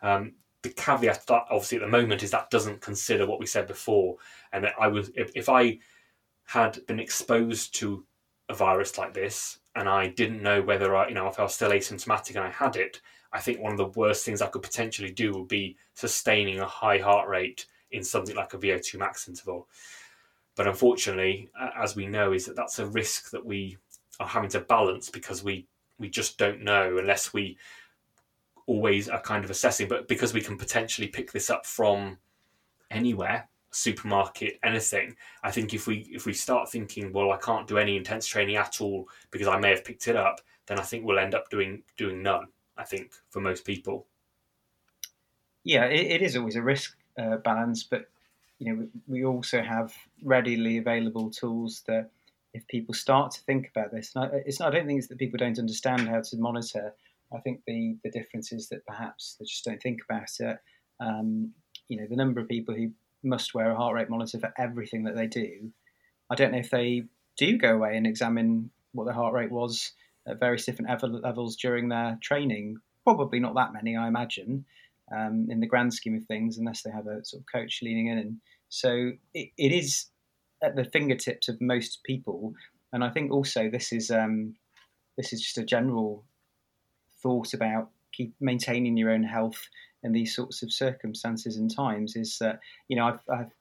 [0.01, 0.33] Um,
[0.63, 4.17] the caveat that obviously at the moment is that doesn't consider what we said before,
[4.51, 5.79] and that I was if, if I
[6.45, 8.05] had been exposed to
[8.49, 11.55] a virus like this and I didn't know whether I, you know, if I was
[11.55, 14.61] still asymptomatic and I had it, I think one of the worst things I could
[14.61, 19.27] potentially do would be sustaining a high heart rate in something like a VO2 max
[19.27, 19.67] interval.
[20.55, 23.77] But unfortunately, as we know, is that that's a risk that we
[24.19, 25.67] are having to balance because we
[25.97, 27.57] we just don't know unless we
[28.67, 29.87] always are kind of assessing.
[29.87, 32.19] But because we can potentially pick this up from
[32.91, 35.15] anywhere, supermarket, anything.
[35.43, 38.55] I think if we if we start thinking, well, I can't do any intense training
[38.55, 41.49] at all because I may have picked it up, then I think we'll end up
[41.49, 42.47] doing doing none.
[42.77, 44.07] I think for most people.
[45.63, 48.09] Yeah, it, it is always a risk uh, balance, but
[48.59, 49.93] you know we also have
[50.23, 52.09] readily available tools that
[52.53, 55.07] if people start to think about this, and I, it's not, I don't think it's
[55.07, 56.93] that people don't understand how to monitor.
[57.33, 60.59] I think the the difference is that perhaps they just don't think about it.
[60.99, 61.51] Um,
[61.89, 62.91] you know, the number of people who
[63.23, 65.71] must wear a heart rate monitor for everything that they do.
[66.29, 67.03] I don't know if they
[67.37, 69.91] do go away and examine what their heart rate was
[70.27, 70.89] at various different
[71.23, 72.77] levels during their training.
[73.03, 74.65] Probably not that many, I imagine,
[75.15, 78.07] um, in the grand scheme of things, unless they have a sort of coach leaning
[78.07, 78.39] in.
[78.69, 80.07] So it, it is
[80.63, 82.53] at the fingertips of most people.
[82.93, 84.55] And I think also this is um,
[85.17, 86.23] this is just a general
[87.21, 89.69] thought about keep maintaining your own health
[90.03, 93.51] in these sorts of circumstances and times is that you know I've, I've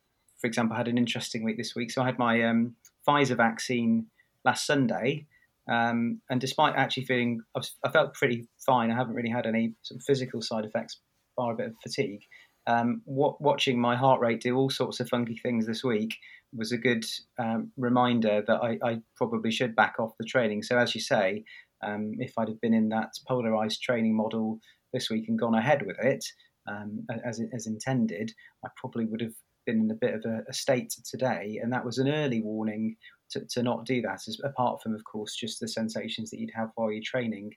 [0.40, 1.90] for example had an interesting week this week.
[1.90, 2.74] So I had my um,
[3.06, 4.06] Pfizer vaccine
[4.44, 5.26] last Sunday
[5.68, 8.90] um, and despite actually feeling I, was, I, felt pretty fine.
[8.90, 10.98] I haven't really had any sort of physical side effects
[11.36, 12.22] bar a bit of fatigue.
[12.66, 16.16] Um, what, watching my heart rate do all sorts of funky things this week
[16.54, 17.04] was a good
[17.38, 20.62] um, reminder that I, I, probably should back off the training.
[20.62, 21.44] So, as you say,
[21.82, 24.60] um, if I'd have been in that polarized training model
[24.92, 26.24] this week and gone ahead with it
[26.68, 28.32] um, as, as intended,
[28.64, 29.34] I probably would have
[29.66, 32.96] been in a bit of a, a state today, and that was an early warning
[33.30, 34.20] to, to not do that.
[34.28, 37.52] As, apart from, of course, just the sensations that you'd have while you're training.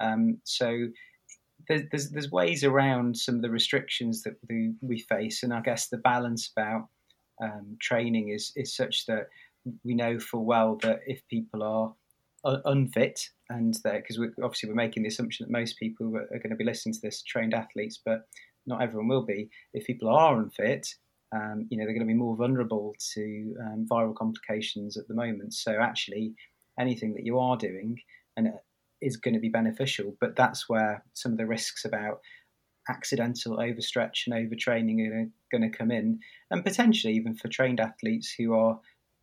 [0.00, 0.88] Um, so
[1.68, 5.60] there's, there's, there's ways around some of the restrictions that we, we face, and I
[5.60, 6.88] guess the balance about
[7.40, 9.28] um, training is is such that
[9.84, 11.94] we know full well that if people are
[12.44, 16.50] unfit and because we, obviously we're making the assumption that most people are, are going
[16.50, 18.28] to be listening to this trained athletes, but
[18.66, 19.48] not everyone will be.
[19.72, 20.94] If people are unfit,
[21.34, 25.14] um, you know they're going to be more vulnerable to um, viral complications at the
[25.14, 25.54] moment.
[25.54, 26.34] So actually,
[26.78, 28.00] anything that you are doing
[28.36, 28.52] and
[29.00, 30.16] is going to be beneficial.
[30.20, 32.20] But that's where some of the risks about
[32.88, 36.20] accidental overstretch and overtraining are going to come in,
[36.50, 38.78] and potentially even for trained athletes who are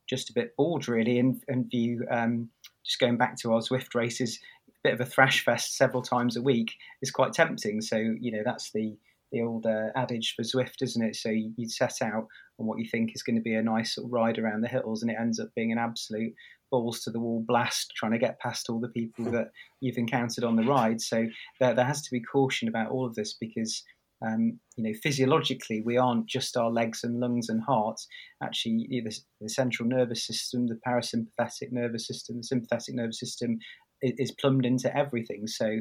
[0.08, 2.50] just a bit bored really and, and view um,
[2.86, 6.38] just going back to our Zwift races, a bit of a thrash fest several times
[6.38, 7.82] a week is quite tempting.
[7.82, 8.96] So you know that's the
[9.32, 11.16] the old uh, adage for Zwift, isn't it?
[11.16, 12.28] So you, set out
[12.60, 14.68] on what you think is going to be a nice sort of ride around the
[14.68, 16.34] hills, and it ends up being an absolute
[16.72, 20.44] balls to the wall blast trying to get past all the people that you've encountered
[20.44, 21.02] on the ride.
[21.02, 21.28] So
[21.60, 23.84] there, there has to be caution about all of this because
[24.26, 28.08] um, you know, physiologically, we aren't just our legs and lungs and hearts.
[28.42, 33.60] Actually, the, the, central nervous system, the parasympathetic nervous system, the sympathetic nervous system
[34.02, 35.48] is, is, plumbed into everything.
[35.48, 35.80] So,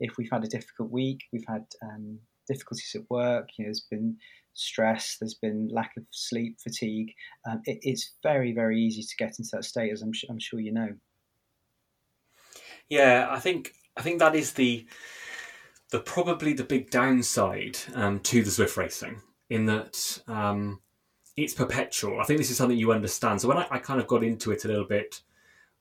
[0.00, 2.18] if we've had a difficult week, we've had um,
[2.48, 4.16] difficulties at work, you know, there's been
[4.54, 7.12] stress, there's been lack of sleep, fatigue.
[7.48, 10.60] Um, it, it's very, very easy to get into that state, as I'm, I'm sure
[10.60, 10.88] you know.
[12.88, 14.86] Yeah, I think I think that is the
[15.92, 19.20] the probably the big downside um, to the Zwift racing
[19.50, 20.80] in that um,
[21.36, 22.18] it's perpetual.
[22.18, 23.42] I think this is something you understand.
[23.42, 25.20] So when I, I, kind of got into it a little bit,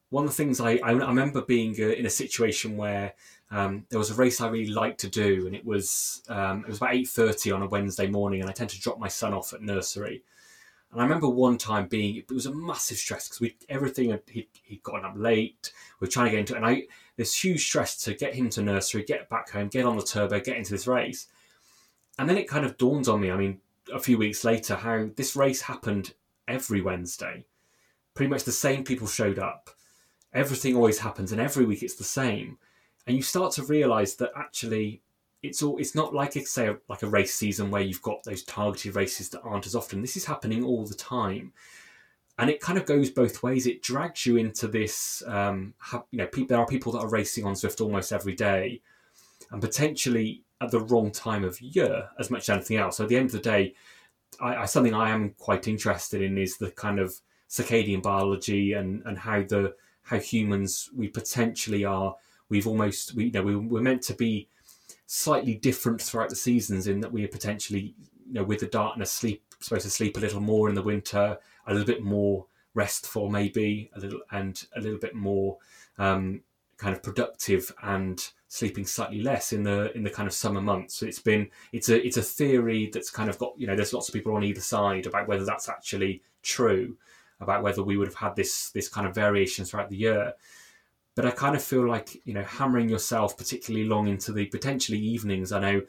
[0.10, 3.14] one of the things I, I, I remember being uh, in a situation where
[3.52, 6.68] um, there was a race I really liked to do, and it was um, it
[6.68, 9.34] was about eight thirty on a Wednesday morning, and I tend to drop my son
[9.34, 10.24] off at nursery.
[10.92, 14.48] And I remember one time being it was a massive stress because we everything he
[14.64, 15.72] he'd gotten up late.
[16.00, 16.84] We are trying to get into it, and I
[17.16, 20.40] this huge stress to get him to nursery, get back home, get on the turbo,
[20.40, 21.28] get into this race.
[22.20, 23.60] And then it kind of dawns on me, I mean,
[23.94, 26.14] a few weeks later, how this race happened
[26.48, 27.46] every Wednesday.
[28.14, 29.70] Pretty much the same people showed up.
[30.34, 32.58] Everything always happens, and every week it's the same.
[33.08, 35.02] And you start to realize that actually
[35.44, 38.44] it's all it's not like say a, like a race season where you've got those
[38.44, 40.02] targeted races that aren't as often.
[40.02, 41.54] This is happening all the time
[42.42, 43.68] and it kind of goes both ways.
[43.68, 45.22] It drags you into this.
[45.28, 45.76] Um,
[46.10, 48.82] you know, there are people that are racing on Zwift almost every day,
[49.52, 52.98] and potentially at the wrong time of year as much as anything else.
[52.98, 53.76] So at the end of the day,
[54.40, 57.14] I, I, something I am quite interested in is the kind of
[57.48, 62.16] circadian biology and and how the how humans we potentially are.
[62.50, 64.48] We've almost we you know we, we're meant to be
[65.14, 67.94] slightly different throughout the seasons in that we are potentially
[68.28, 71.38] you know with the darkness sleep supposed to sleep a little more in the winter
[71.68, 75.58] a little bit more restful, maybe a little and a little bit more
[75.98, 76.42] um,
[76.78, 80.96] kind of productive and sleeping slightly less in the in the kind of summer months.
[80.96, 83.94] So it's been it's a it's a theory that's kind of got you know there's
[83.94, 86.98] lots of people on either side about whether that's actually true,
[87.40, 90.34] about whether we would have had this this kind of variation throughout the year.
[91.16, 95.00] But I kind of feel like you know hammering yourself particularly long into the potentially
[95.00, 95.52] evenings.
[95.52, 95.82] I know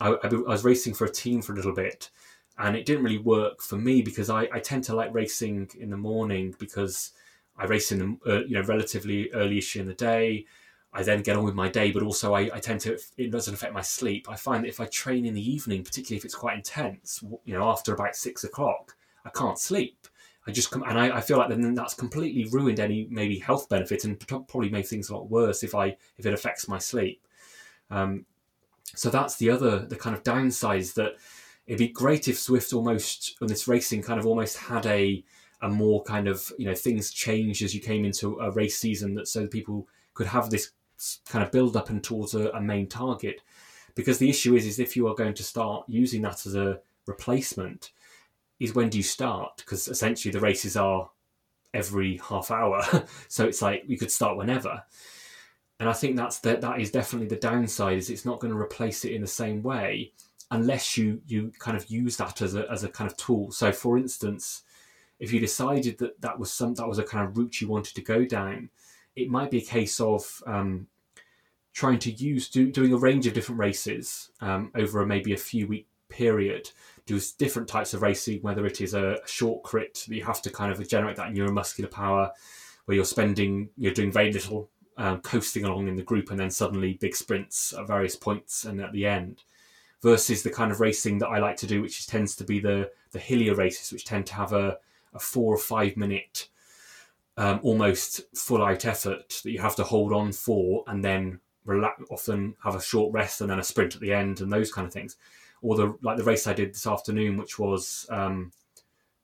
[0.00, 2.10] I, I was racing for a team for a little bit,
[2.58, 5.90] and it didn't really work for me because I, I tend to like racing in
[5.90, 7.12] the morning because
[7.56, 10.46] I race in the uh, you know relatively early-ish in the day.
[10.92, 13.52] I then get on with my day, but also I, I tend to it doesn't
[13.52, 14.28] affect my sleep.
[14.30, 17.54] I find that if I train in the evening, particularly if it's quite intense, you
[17.54, 20.06] know, after about six o'clock, I can't sleep.
[20.46, 23.68] I just come and I, I feel like then that's completely ruined any maybe health
[23.68, 27.26] benefit and probably made things a lot worse if I if it affects my sleep.
[27.90, 28.26] Um,
[28.94, 31.16] so that's the other the kind of downsides that
[31.66, 35.24] it'd be great if Zwift almost on this racing kind of almost had a
[35.62, 39.14] a more kind of you know things change as you came into a race season
[39.14, 40.70] that so people could have this
[41.28, 43.42] kind of build up and towards a, a main target
[43.94, 46.78] because the issue is is if you are going to start using that as a
[47.06, 47.90] replacement
[48.58, 51.10] is when do you start because essentially the races are
[51.74, 52.82] every half hour
[53.28, 54.82] so it's like we could start whenever
[55.78, 58.58] and i think that's that that is definitely the downside is it's not going to
[58.58, 60.12] replace it in the same way
[60.50, 63.50] unless you you kind of use that as a as a kind of tool.
[63.50, 64.62] So, for instance,
[65.18, 67.94] if you decided that that was some that was a kind of route you wanted
[67.94, 68.70] to go down,
[69.14, 70.86] it might be a case of um,
[71.72, 75.38] trying to use do, doing a range of different races um, over a, maybe a
[75.38, 76.70] few week period.
[77.06, 80.50] Do different types of racing, whether it is a, short crit that you have to
[80.50, 82.32] kind of generate that neuromuscular power,
[82.84, 86.50] where you're spending you're doing very little um, coasting along in the group, and then
[86.50, 89.42] suddenly big sprints at various points and at the end
[90.02, 92.90] versus the kind of racing that I like to do, which tends to be the
[93.12, 94.78] the hillier races, which tend to have a,
[95.14, 96.48] a four or five minute
[97.36, 102.02] um, almost full out effort that you have to hold on for and then relax,
[102.10, 104.86] often have a short rest and then a sprint at the end and those kind
[104.86, 105.16] of things.
[105.62, 108.52] Or the like the race I did this afternoon, which was um,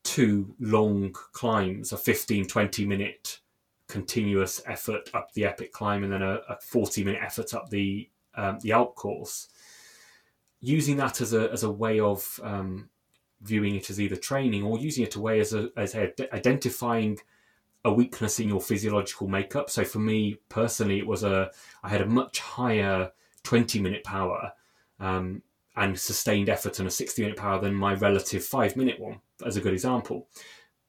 [0.02, 3.40] two long climbs, a 15, 20 minute
[3.88, 8.08] continuous effort up the epic climb and then a, a 40 minute effort up the
[8.34, 9.48] um, the Alp course.
[10.60, 12.88] Using that as a, as a way of um,
[13.42, 17.18] viewing it as either training or using it away as a, as a, identifying
[17.84, 19.68] a weakness in your physiological makeup.
[19.68, 21.50] So for me personally, it was a
[21.82, 23.10] I had a much higher
[23.42, 24.52] 20 minute power
[25.00, 25.42] um,
[25.76, 29.56] and sustained effort and a 60 minute power than my relative five minute one, as
[29.56, 30.28] a good example,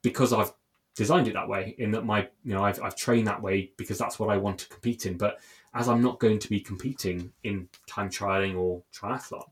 [0.02, 0.54] because I've
[0.96, 1.76] designed it that way.
[1.78, 4.60] In that my you know I've I've trained that way because that's what I want
[4.60, 5.18] to compete in.
[5.18, 5.40] But
[5.74, 9.46] as I'm not going to be competing in time trialing or triathlon,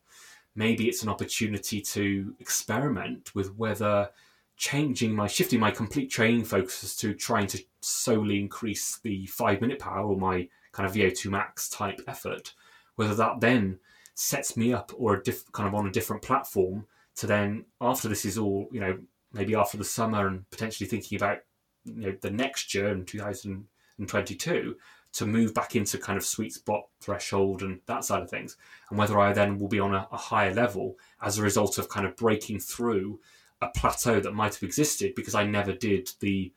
[0.56, 4.10] maybe it's an opportunity to experiment with whether
[4.58, 9.80] changing my shifting my complete training focus to trying to solely increase the five minute
[9.80, 12.54] power or my kind of VO2 max type effort,
[12.96, 13.80] whether that then
[14.14, 16.86] sets me up or a diff, kind of on a different platform
[17.16, 18.98] to then after this is all you know
[19.34, 21.40] maybe after the summer and potentially thinking about
[21.86, 24.76] you know the next year in 2022
[25.14, 28.58] to move back into kind of sweet spot threshold and that side of things
[28.90, 31.90] and whether i then will be on a, a higher level as a result of
[31.90, 33.20] kind of breaking through
[33.62, 36.52] a plateau that might have existed because I never did the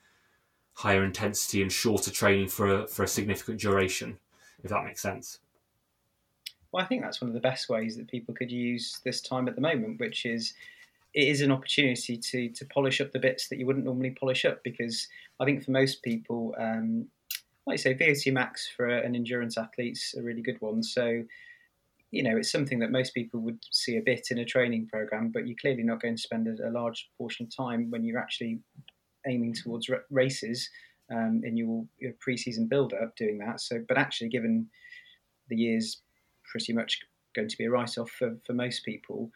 [0.72, 4.18] higher intensity and shorter training for a, for a significant duration,
[4.62, 5.38] if that makes sense.
[6.74, 9.46] Well, I think that's one of the best ways that people could use this time
[9.46, 10.54] at the moment, which is
[11.14, 14.44] it is an opportunity to to polish up the bits that you wouldn't normally polish
[14.44, 15.06] up because
[15.38, 17.06] I think for most people, um,
[17.64, 20.82] like I say, VO2 max for an endurance athlete's a really good one.
[20.82, 21.22] So
[22.10, 25.28] you know, it's something that most people would see a bit in a training program,
[25.28, 28.18] but you're clearly not going to spend a, a large portion of time when you're
[28.18, 28.58] actually
[29.28, 30.68] aiming towards r- races
[31.12, 33.60] um, in your, your pre-season build-up doing that.
[33.60, 34.68] So, but actually, given
[35.48, 36.02] the year's
[36.54, 37.00] pretty much
[37.34, 39.30] going to be a write-off for, for most people,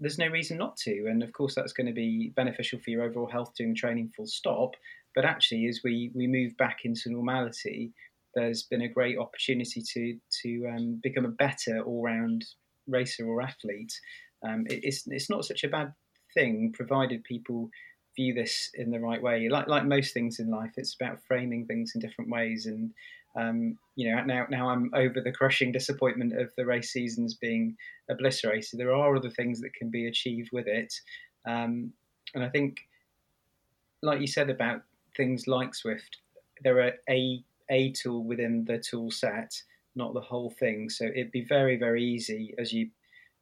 [0.00, 1.06] there's no reason not to.
[1.10, 4.26] And of course, that's going to be beneficial for your overall health doing training full
[4.26, 4.72] stop.
[5.14, 7.92] But actually, as we, we move back into normality,
[8.34, 12.44] there's been a great opportunity to to um, become a better all round
[12.88, 13.94] racer or athlete.
[14.46, 15.92] Um, it, it's it's not such a bad
[16.34, 17.70] thing, provided people
[18.16, 19.48] view this in the right way.
[19.48, 22.66] Like like most things in life, it's about framing things in different ways.
[22.66, 22.92] And
[23.36, 27.76] um, you know, now now I'm over the crushing disappointment of the race seasons being
[28.10, 28.78] obliterated.
[28.78, 30.92] There are other things that can be achieved with it,
[31.46, 31.92] um,
[32.34, 32.78] and I think,
[34.02, 34.82] like you said about
[35.16, 36.16] things like Zwift,
[36.62, 39.54] there are a a tool within the tool set,
[39.94, 40.90] not the whole thing.
[40.90, 42.90] So it'd be very, very easy, as you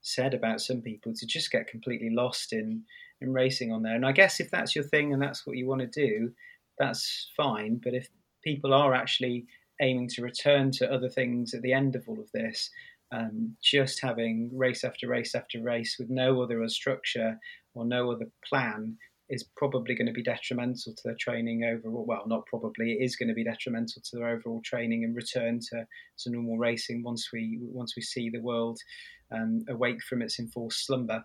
[0.00, 2.84] said about some people, to just get completely lost in
[3.20, 3.94] in racing on there.
[3.94, 6.32] And I guess if that's your thing and that's what you want to do,
[6.78, 7.80] that's fine.
[7.82, 8.08] But if
[8.42, 9.46] people are actually
[9.80, 12.70] aiming to return to other things at the end of all of this,
[13.12, 17.38] um, just having race after race after race with no other structure
[17.74, 18.96] or no other plan
[19.28, 22.04] is probably going to be detrimental to their training overall.
[22.06, 25.58] Well, not probably, it is going to be detrimental to their overall training and return
[25.70, 25.86] to,
[26.18, 28.78] to normal racing once we once we see the world
[29.30, 31.24] um, awake from its enforced slumber.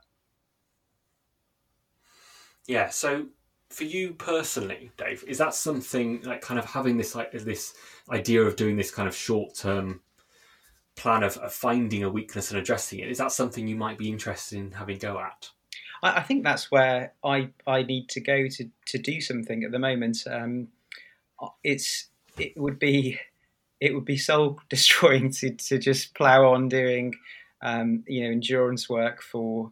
[2.65, 2.89] Yeah.
[2.89, 3.27] So,
[3.69, 7.73] for you personally, Dave, is that something like kind of having this like this
[8.09, 10.01] idea of doing this kind of short term
[10.95, 13.09] plan of, of finding a weakness and addressing it?
[13.09, 15.49] Is that something you might be interested in having go at?
[16.01, 19.71] I, I, think that's where I I need to go to to do something at
[19.71, 20.23] the moment.
[20.29, 20.69] Um,
[21.63, 22.07] it's
[22.37, 23.19] it would be
[23.79, 27.15] it would be soul destroying to to just plow on doing
[27.61, 29.71] um, you know endurance work for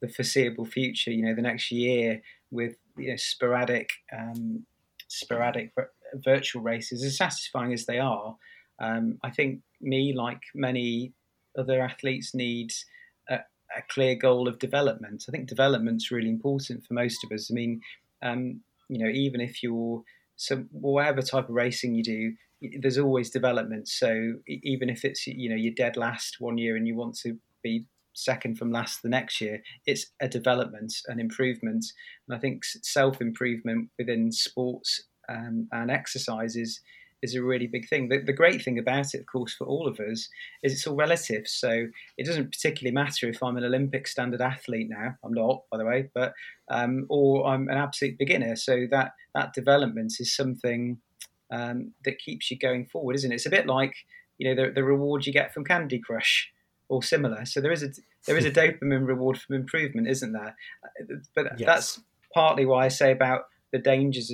[0.00, 1.12] the foreseeable future.
[1.12, 4.66] You know, the next year with you know, sporadic um,
[5.08, 5.72] sporadic
[6.14, 8.36] virtual races, as satisfying as they are.
[8.80, 11.12] Um, I think me, like many
[11.56, 12.84] other athletes, needs
[13.76, 15.24] a clear goal of development.
[15.28, 17.50] I think development's really important for most of us.
[17.50, 17.80] I mean,
[18.22, 20.02] um, you know, even if you're
[20.36, 22.32] so whatever type of racing you do,
[22.80, 23.88] there's always development.
[23.88, 27.38] So even if it's you know you're dead last one year and you want to
[27.62, 27.84] be
[28.18, 31.84] second from last the next year, it's a development, an improvement.
[32.26, 36.80] And I think self improvement within sports um, and exercise is
[37.20, 38.08] is a really big thing.
[38.08, 40.28] The, the, great thing about it, of course, for all of us,
[40.62, 41.48] is it's all relative.
[41.48, 45.16] So it doesn't particularly matter if I'm an Olympic standard athlete now.
[45.24, 46.32] I'm not, by the way, but
[46.68, 48.56] um, or I'm an absolute beginner.
[48.56, 50.98] So that that development is something
[51.50, 53.36] um, that keeps you going forward, isn't it?
[53.36, 53.94] It's a bit like
[54.38, 56.52] you know the, the reward you get from Candy Crush
[56.88, 57.44] or similar.
[57.44, 57.90] So there is a
[58.26, 60.56] there is a dopamine reward from improvement, isn't there?
[61.34, 61.66] But Yes.
[61.66, 62.00] that's
[62.34, 64.32] partly why I say about the dangers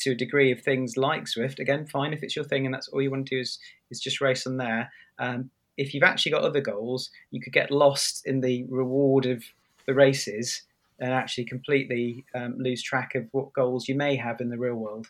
[0.00, 1.58] to a degree of things like Zwift.
[1.58, 3.58] Again, fine if it's your thing and that's all you want to do is
[3.90, 4.92] is just race on there.
[5.18, 9.44] Um, if you've actually got other goals, you could get lost in the reward of
[9.86, 10.62] the races
[10.98, 14.74] and actually completely um, lose track of what goals you may have in the real
[14.74, 15.06] world.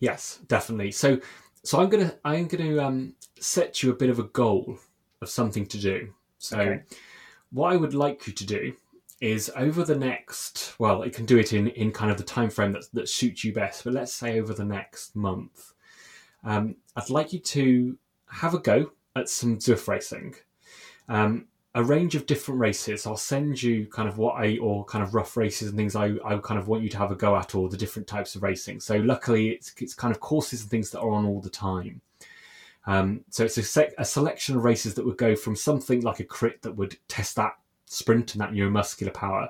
[0.00, 0.90] Yes, definitely.
[0.92, 1.20] So,
[1.64, 4.78] so I'm gonna I'm gonna um, set you a bit of a goal
[5.20, 6.14] of something to do.
[6.38, 6.82] So, Okay.
[7.50, 8.74] what I would like you to do
[9.20, 12.50] is over the next well, it can do it in in kind of the time
[12.50, 13.84] frame that that suits you best.
[13.84, 15.72] But let's say over the next month,
[16.44, 17.98] um, I'd like you to
[18.30, 20.36] have a go at some Zwift racing.
[21.08, 23.06] Um, a range of different races.
[23.06, 26.16] I'll send you kind of what I or kind of rough races and things I,
[26.24, 28.42] I kind of want you to have a go at, or the different types of
[28.42, 28.80] racing.
[28.80, 32.00] So luckily, it's it's kind of courses and things that are on all the time.
[32.88, 36.18] Um, so it's a, sec- a selection of races that would go from something like
[36.18, 37.52] a crit that would test that
[37.86, 39.48] sprint and that neuromuscular power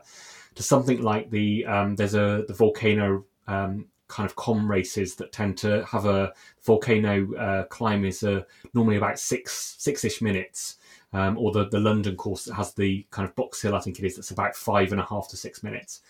[0.54, 5.32] to something like the um, there's a the volcano um, kind of com races that
[5.32, 6.32] tend to have a
[6.64, 8.42] volcano uh, climb is uh,
[8.74, 10.78] normally about six six ish minutes
[11.12, 13.98] um, or the, the London course that has the kind of box hill, I think
[13.98, 16.00] it is, that's about five and a half to six minutes.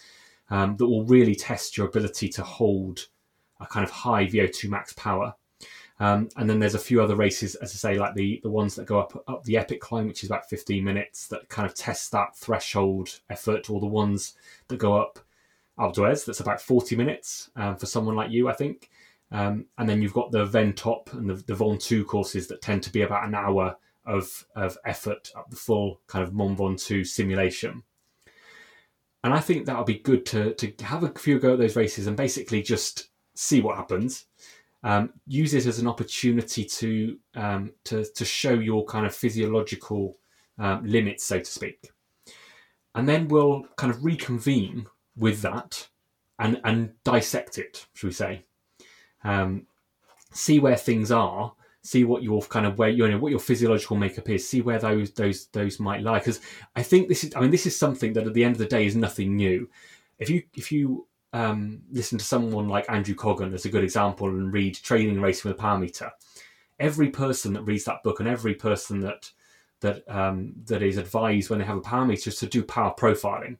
[0.50, 3.06] Um, that will really test your ability to hold
[3.60, 5.34] a kind of high VO2 max power.
[6.00, 8.76] Um, and then there's a few other races, as I say, like the, the ones
[8.76, 11.74] that go up up the epic climb, which is about 15 minutes, that kind of
[11.74, 14.34] test that threshold effort, or the ones
[14.68, 15.18] that go up
[15.78, 18.90] Alpe d'Huez, that's about 40 minutes um, for someone like you, I think.
[19.30, 22.82] Um, and then you've got the Ven-Top and the, the Von 2 courses that tend
[22.84, 23.76] to be about an hour
[24.08, 27.82] of of effort up the full kind of Mont Ventoux simulation.
[29.22, 32.06] And I think that'll be good to to have a few go at those races
[32.06, 34.24] and basically just see what happens.
[34.84, 40.18] Um, use it as an opportunity to um, to to show your kind of physiological
[40.58, 41.90] um, limits, so to speak.
[42.94, 45.88] And then we'll kind of reconvene with that
[46.38, 48.44] and and dissect it, should we say?
[49.24, 49.66] Um,
[50.32, 51.52] see where things are
[51.82, 54.78] see what your kind of where you know what your physiological makeup is see where
[54.78, 56.40] those those those might lie because
[56.76, 58.66] i think this is i mean this is something that at the end of the
[58.66, 59.68] day is nothing new
[60.18, 64.28] if you if you um, listen to someone like andrew coggan as a good example
[64.28, 66.10] and read training racing with a power meter.
[66.78, 69.30] Every person that reads that book and every person that
[69.80, 72.94] that um, that is advised when they have a power meter is to do power
[72.98, 73.58] profiling.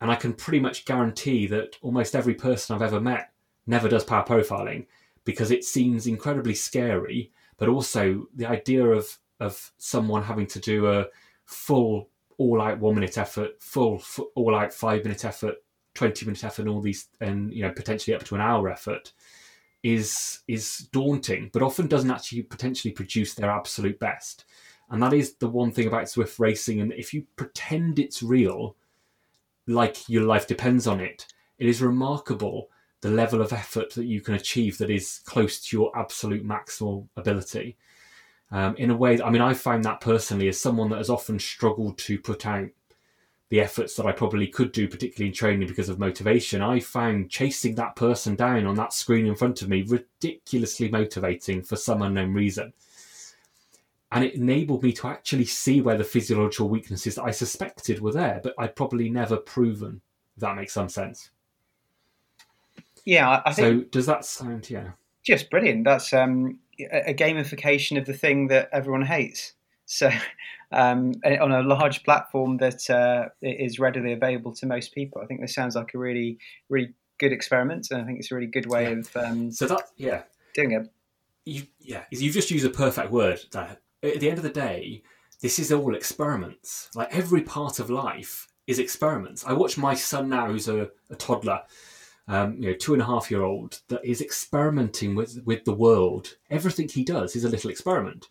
[0.00, 3.32] And i can pretty much guarantee that almost every person i've ever met
[3.66, 4.86] never does power profiling
[5.24, 10.86] because it seems incredibly scary, but also the idea of of someone having to do
[10.86, 11.06] a
[11.44, 12.08] full
[12.38, 15.56] all out one minute effort, full, full all out five minute effort,
[15.94, 19.12] twenty minute effort, and all these, and you know potentially up to an hour effort,
[19.82, 24.44] is is daunting, but often doesn't actually potentially produce their absolute best.
[24.90, 26.80] And that is the one thing about Zwift racing.
[26.80, 28.76] And if you pretend it's real,
[29.66, 31.26] like your life depends on it,
[31.58, 32.68] it is remarkable
[33.00, 37.08] the level of effort that you can achieve that is close to your absolute maximal
[37.16, 37.76] ability.
[38.50, 41.10] Um, in a way, that, I mean, I found that personally as someone that has
[41.10, 42.68] often struggled to put out
[43.52, 46.62] the efforts that I probably could do, particularly in training because of motivation.
[46.62, 51.60] I found chasing that person down on that screen in front of me ridiculously motivating
[51.60, 52.72] for some unknown reason.
[54.10, 58.12] And it enabled me to actually see where the physiological weaknesses that I suspected were
[58.12, 60.00] there, but I'd probably never proven,
[60.34, 61.28] if that makes some sense.
[63.04, 64.92] Yeah, I, think So does that sound yeah?
[65.22, 65.84] just brilliant.
[65.84, 66.58] That's um,
[66.90, 69.52] a gamification of the thing that everyone hates.
[69.92, 70.10] So,
[70.72, 75.40] um, on a large platform that uh, is readily available to most people, I think
[75.40, 76.38] this sounds like a really,
[76.68, 78.98] really good experiment, and I think it's a really good way Yeah.
[78.98, 80.22] of um, So that yeah,
[80.54, 80.90] doing it.
[81.44, 83.78] you yeah, you've just used a perfect word there.
[84.02, 85.02] At the end of the day,
[85.40, 86.88] this is all experiments.
[86.94, 89.44] Like every part of life is experiments.
[89.44, 91.62] I watch my son now, who's a, a toddler,
[92.28, 95.74] um, you know, two and a half year old, that is experimenting with with the
[95.74, 96.36] world.
[96.50, 98.28] Everything he does is a little experiment.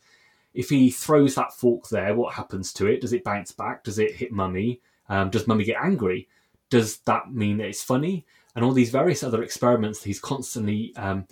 [0.53, 3.01] If he throws that fork there, what happens to it?
[3.01, 3.83] Does it bounce back?
[3.83, 4.81] Does it hit mummy?
[5.09, 6.27] Um, does mummy get angry?
[6.69, 8.25] Does that mean that it's funny?
[8.55, 11.25] And all these various other experiments that he's constantly um,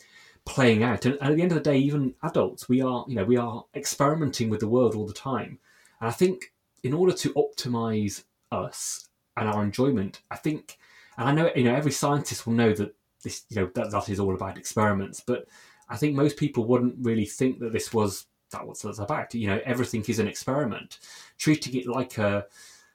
[0.45, 1.05] playing out.
[1.05, 3.37] And, and at the end of the day, even adults, we are, you know, we
[3.37, 5.59] are experimenting with the world all the time.
[5.99, 6.53] And I think
[6.83, 10.77] in order to optimize us and our enjoyment, I think,
[11.17, 14.09] and I know, you know, every scientist will know that this, you know, that, that
[14.09, 15.21] is all about experiments.
[15.25, 15.45] But
[15.89, 19.33] I think most people wouldn't really think that this was that it's about.
[19.33, 20.99] You know, everything is an experiment.
[21.37, 22.45] Treating it like a,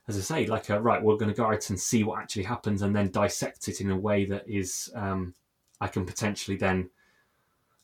[0.08, 2.44] as I say, like a right, we're going to go out and see what actually
[2.44, 5.34] happens, and then dissect it in a way that is, um,
[5.80, 6.90] I can potentially then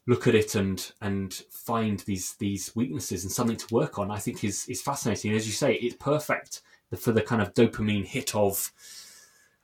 [0.07, 4.19] look at it and and find these these weaknesses and something to work on, I
[4.19, 5.33] think is is fascinating.
[5.33, 6.63] As you say, it's perfect
[6.99, 8.73] for the kind of dopamine hit of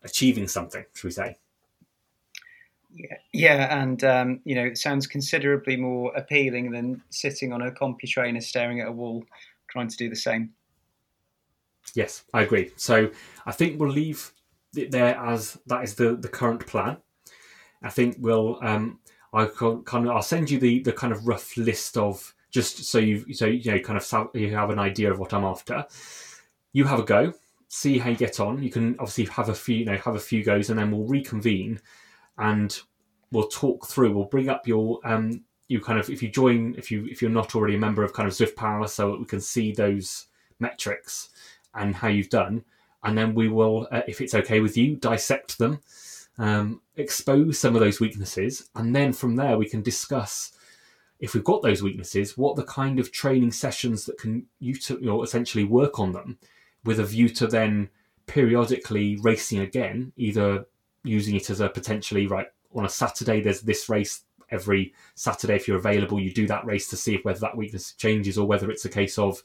[0.03, 0.85] achieving something.
[0.95, 1.39] Should we say?
[2.97, 7.71] Yeah, yeah, and um, you know, it sounds considerably more appealing than sitting on a
[7.71, 9.25] CompuTrainer staring at a wall,
[9.69, 10.51] trying to do the same.
[11.95, 12.71] Yes, I agree.
[12.77, 13.11] So
[13.45, 14.33] I think we'll leave
[14.77, 16.97] it there as that is the the current plan.
[17.83, 18.99] I think we'll um,
[19.35, 22.99] I kind of I'll send you the the kind of rough list of just so
[22.99, 25.85] you so you know kind of you have an idea of what I'm after.
[26.73, 27.35] You have a go,
[27.69, 28.63] see how you get on.
[28.63, 31.07] You can obviously have a few you know have a few goes, and then we'll
[31.07, 31.81] reconvene
[32.39, 32.81] and
[33.33, 34.13] we'll talk through.
[34.13, 37.31] We'll bring up your um you kind of if you join if you if you're
[37.31, 40.27] not already a member of kind of Zwift Power, so we can see those
[40.61, 41.31] metrics
[41.75, 42.65] and how you've done,
[43.03, 45.79] and then we will, uh, if it's okay with you, dissect them
[46.39, 50.53] um, expose some of those weaknesses, and then from there we can discuss
[51.19, 54.99] if we've got those weaknesses, what the kind of training sessions that can you, to,
[55.01, 56.39] you know, essentially work on them,
[56.85, 57.89] with a view to then
[58.27, 60.67] periodically racing again, either
[61.07, 63.41] using it as a potentially right on a Saturday.
[63.41, 66.21] There's this race every Saturday if you're available.
[66.21, 68.91] You do that race to see if whether that weakness changes or whether it's a
[68.91, 69.43] case of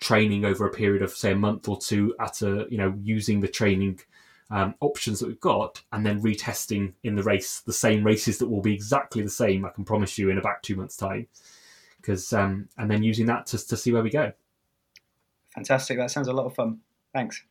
[0.00, 3.40] training over a period of say a month or two at a you know using
[3.40, 4.00] the training
[4.50, 8.48] um, options that we've got and then retesting in the race the same races that
[8.48, 9.64] will be exactly the same.
[9.64, 11.28] I can promise you in about two months' time,
[12.00, 14.32] because um, and then using that to to see where we go.
[15.54, 15.98] Fantastic!
[15.98, 16.80] That sounds a lot of fun.
[17.12, 17.44] Thanks.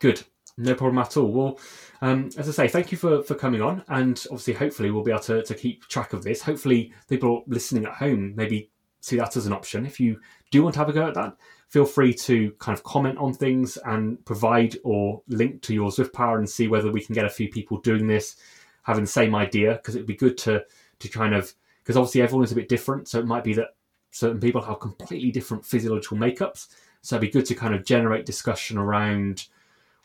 [0.00, 0.24] Good.
[0.58, 1.30] No problem at all.
[1.30, 1.60] Well,
[2.00, 5.10] um, as I say, thank you for, for coming on, and obviously, hopefully, we'll be
[5.10, 6.40] able to, to keep track of this.
[6.40, 9.84] Hopefully, people listening at home maybe see that as an option.
[9.84, 10.18] If you
[10.50, 11.36] do want to have a go at that,
[11.68, 16.12] feel free to kind of comment on things and provide or link to your Zwift
[16.12, 18.36] Power and see whether we can get a few people doing this,
[18.82, 20.64] having the same idea, because it'd be good to
[20.98, 21.52] to kind of
[21.82, 23.76] because obviously everyone is a bit different, so it might be that
[24.10, 26.68] certain people have completely different physiological makeups.
[27.02, 29.46] So it'd be good to kind of generate discussion around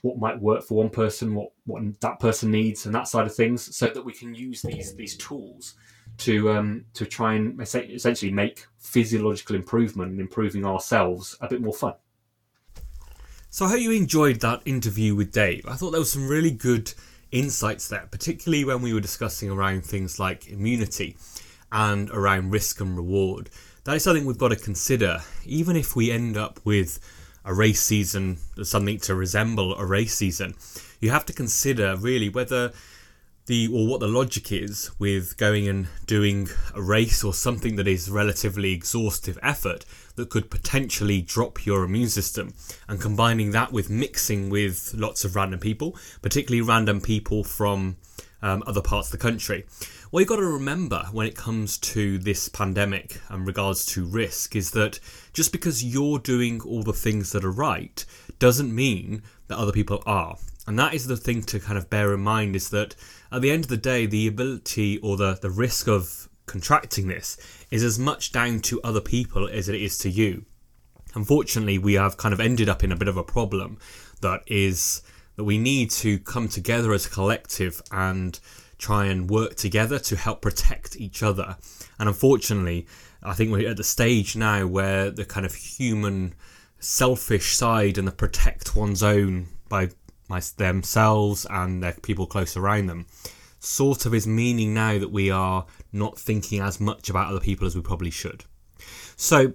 [0.02, 3.36] what might work for one person, what what that person needs, and that side of
[3.36, 5.76] things, so that we can use these these tools
[6.18, 11.74] to um, to try and essentially make physiological improvement and improving ourselves a bit more
[11.74, 11.94] fun.
[13.50, 15.66] So I hope you enjoyed that interview with Dave.
[15.68, 16.94] I thought there was some really good
[17.32, 21.18] insights there, particularly when we were discussing around things like immunity
[21.72, 23.50] and around risk and reward.
[23.84, 27.00] That is something we've got to consider, even if we end up with
[27.44, 30.56] a race season, something to resemble a race season.
[31.00, 32.72] You have to consider really whether
[33.48, 37.88] the or what the logic is with going and doing a race or something that
[37.88, 39.84] is relatively exhaustive effort
[40.16, 42.54] that could potentially drop your immune system
[42.88, 47.98] and combining that with mixing with lots of random people particularly random people from
[48.42, 49.66] um, other parts of the country
[50.10, 54.56] what you've got to remember when it comes to this pandemic and regards to risk
[54.56, 55.00] is that
[55.34, 58.06] just because you're doing all the things that are right
[58.40, 60.38] doesn't mean that other people are
[60.68, 62.96] and that is the thing to kind of bear in mind is that
[63.32, 67.38] at the end of the day, the ability or the, the risk of contracting this
[67.72, 70.46] is as much down to other people as it is to you.
[71.16, 73.80] Unfortunately, we have kind of ended up in a bit of a problem
[74.22, 75.02] that is
[75.44, 78.40] we need to come together as a collective and
[78.78, 81.58] try and work together to help protect each other.
[82.00, 82.88] And unfortunately,
[83.22, 86.34] I think we're at the stage now where the kind of human
[86.80, 89.90] selfish side and the protect one's own by
[90.58, 93.06] themselves and their people close around them
[93.60, 97.68] sort of is meaning now that we are not thinking as much about other people
[97.68, 98.44] as we probably should.
[99.16, 99.54] So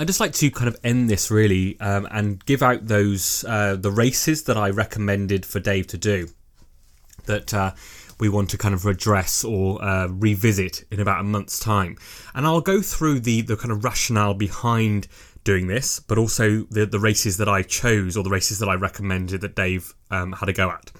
[0.00, 3.76] I'd just like to kind of end this really um, and give out those uh,
[3.76, 6.28] the races that I recommended for Dave to do
[7.26, 7.72] that uh,
[8.18, 11.98] we want to kind of address or uh, revisit in about a month's time,
[12.34, 15.06] and I'll go through the the kind of rationale behind
[15.44, 18.76] doing this, but also the the races that I chose or the races that I
[18.76, 20.90] recommended that Dave um, had a go at.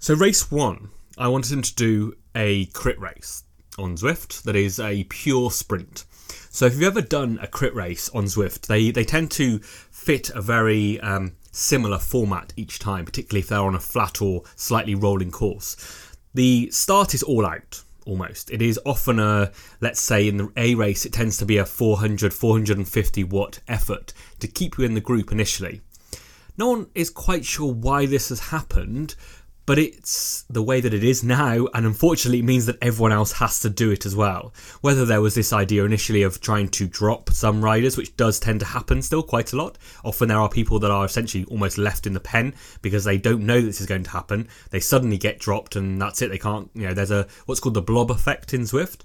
[0.00, 3.44] So race one, I wanted him to do a crit race
[3.78, 6.06] on Zwift that is a pure sprint.
[6.52, 10.30] So if you've ever done a crit race on Zwift, they they tend to fit
[10.30, 14.96] a very um, similar format each time, particularly if they're on a flat or slightly
[14.96, 15.76] rolling course.
[16.34, 18.50] The start is all out almost.
[18.50, 21.64] It is often a, let's say in the A race, it tends to be a
[21.64, 25.82] 400, 450 watt effort to keep you in the group initially.
[26.58, 29.14] No one is quite sure why this has happened,
[29.70, 33.30] but it's the way that it is now, and unfortunately, it means that everyone else
[33.30, 34.52] has to do it as well.
[34.80, 38.58] Whether there was this idea initially of trying to drop some riders, which does tend
[38.58, 39.78] to happen still quite a lot.
[40.04, 42.52] Often there are people that are essentially almost left in the pen
[42.82, 44.48] because they don't know this is going to happen.
[44.70, 46.30] They suddenly get dropped, and that's it.
[46.32, 49.02] They can't, you know, there's a what's called the blob effect in Zwift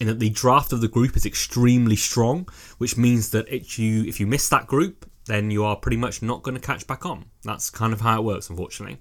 [0.00, 2.48] in that the draft of the group is extremely strong,
[2.78, 6.22] which means that if you if you miss that group, then you are pretty much
[6.22, 7.26] not going to catch back on.
[7.44, 8.98] That's kind of how it works, unfortunately.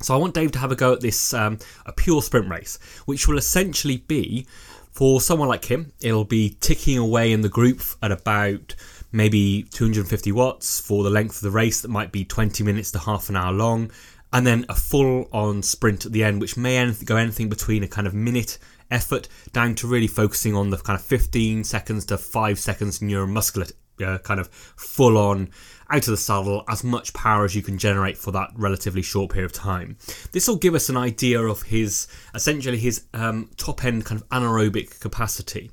[0.00, 2.78] So I want Dave to have a go at this um, a pure sprint race,
[3.06, 4.46] which will essentially be
[4.92, 5.92] for someone like him.
[6.00, 8.74] It'll be ticking away in the group at about
[9.12, 11.80] maybe 250 watts for the length of the race.
[11.80, 13.90] That might be 20 minutes to half an hour long,
[14.32, 18.06] and then a full-on sprint at the end, which may go anything between a kind
[18.06, 18.58] of minute
[18.90, 23.72] effort down to really focusing on the kind of 15 seconds to 5 seconds neuromuscular
[24.04, 25.50] uh, kind of full on
[25.90, 29.30] out of the saddle as much power as you can generate for that relatively short
[29.30, 29.96] period of time.
[30.32, 34.28] This will give us an idea of his essentially his um, top end kind of
[34.28, 35.70] anaerobic capacity.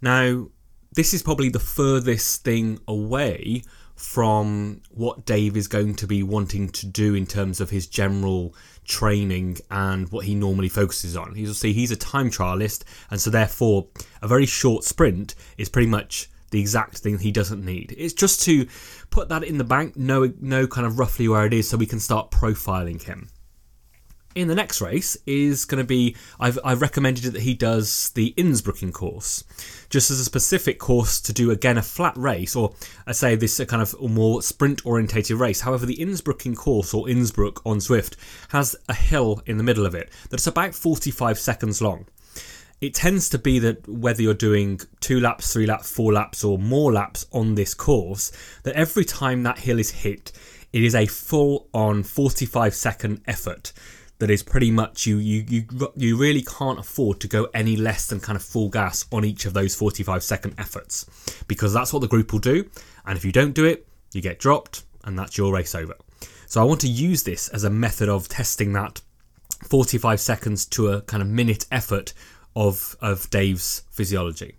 [0.00, 0.48] Now,
[0.94, 3.62] this is probably the furthest thing away
[3.94, 8.54] from what Dave is going to be wanting to do in terms of his general
[8.84, 11.32] training and what he normally focuses on.
[11.34, 13.88] You'll see he's a time trialist, and so therefore
[14.22, 17.94] a very short sprint is pretty much the exact thing he doesn't need.
[17.98, 18.66] It's just to
[19.10, 21.86] put that in the bank, know know kind of roughly where it is, so we
[21.86, 23.28] can start profiling him.
[24.34, 28.34] In the next race is going to be I've I've recommended that he does the
[28.36, 29.42] Innsbruckring course,
[29.90, 32.74] just as a specific course to do again a flat race, or
[33.06, 35.62] I say this a kind of more sprint orientated race.
[35.62, 38.16] However, the Innsbruckring course or Innsbruck on Zwift,
[38.50, 42.06] has a hill in the middle of it that's about 45 seconds long
[42.80, 46.58] it tends to be that whether you're doing two laps, three laps, four laps, or
[46.58, 48.30] more laps on this course,
[48.62, 50.32] that every time that hill is hit,
[50.72, 53.72] it is a full on 45 second effort
[54.18, 58.08] that is pretty much you you you you really can't afford to go any less
[58.08, 61.06] than kind of full gas on each of those 45 second efforts
[61.46, 62.68] because that's what the group will do.
[63.06, 65.94] And if you don't do it you get dropped and that's your race over.
[66.46, 69.00] So i want to use this as a method of testing that
[69.64, 72.12] 45 seconds to a kind of minute effort
[72.58, 74.56] of of Dave's physiology.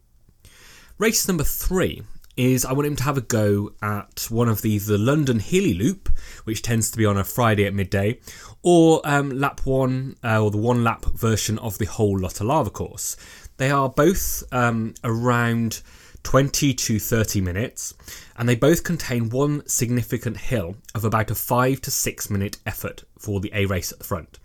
[0.98, 2.02] Race number three
[2.38, 5.74] is I want him to have a go at one of these, the London Hilly
[5.74, 6.08] Loop,
[6.46, 8.22] which tends to be on a Friday at midday,
[8.64, 12.70] or um, lap one, uh, or the one lap version of the Whole Lotta Lava
[12.70, 13.18] course.
[13.58, 15.82] They are both um, around
[16.24, 17.94] 20 to 30 minutes,
[18.38, 23.04] and they both contain one significant hill of about a 5 to 6 minute effort
[23.18, 24.40] for the A race at the front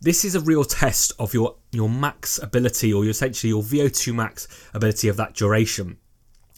[0.00, 4.14] this is a real test of your your max ability or your, essentially your VO2
[4.14, 5.98] max ability of that duration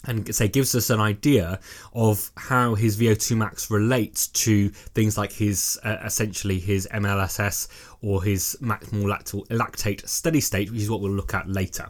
[0.04, 1.60] and say gives us an idea
[1.94, 7.68] of how his VO2 max relates to things like his uh, essentially his MLSS
[8.00, 9.16] or his maximal
[9.48, 11.88] lactate steady state, which is what we'll look at later.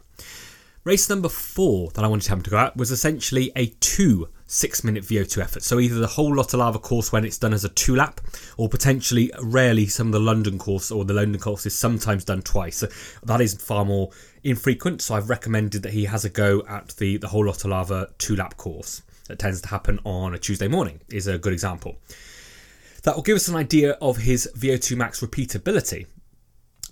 [0.85, 4.83] Race number four that I wanted him to go at was essentially a two six
[4.83, 5.63] minute VO2 effort.
[5.63, 8.21] So either the Whole Lotta Lava course when it's done as a two lap,
[8.57, 12.43] or potentially rarely some of the London course or the London course is sometimes done
[12.43, 12.79] twice.
[12.79, 12.89] So
[13.23, 14.11] that is far more
[14.43, 15.03] infrequent.
[15.03, 18.35] So I've recommended that he has a go at the, the Whole Lotta Lava two
[18.35, 21.97] lap course that tends to happen on a Tuesday morning, is a good example.
[23.05, 26.07] That will give us an idea of his VO2 max repeatability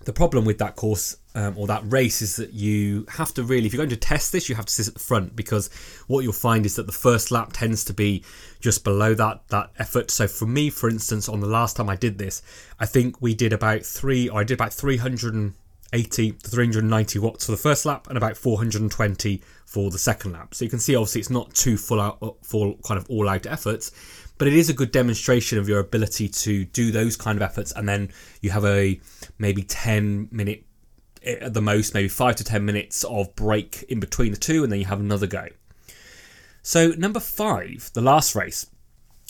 [0.05, 3.66] the problem with that course um, or that race is that you have to really,
[3.66, 5.68] if you're going to test this, you have to sit at the front because
[6.07, 8.24] what you'll find is that the first lap tends to be
[8.61, 10.11] just below that that effort.
[10.11, 12.42] So for me, for instance, on the last time I did this,
[12.78, 17.53] I think we did about three, or I did about 380 to 390 watts for
[17.53, 20.55] the first lap and about 420 for the second lap.
[20.55, 23.46] So you can see obviously it's not too full out, full kind of all out
[23.46, 23.92] efforts
[24.41, 27.72] but it is a good demonstration of your ability to do those kind of efforts
[27.72, 28.09] and then
[28.41, 28.99] you have a
[29.38, 30.64] maybe 10 minute
[31.22, 34.64] eh, at the most maybe 5 to 10 minutes of break in between the two
[34.64, 35.47] and then you have another go
[36.62, 38.66] so number 5 the last race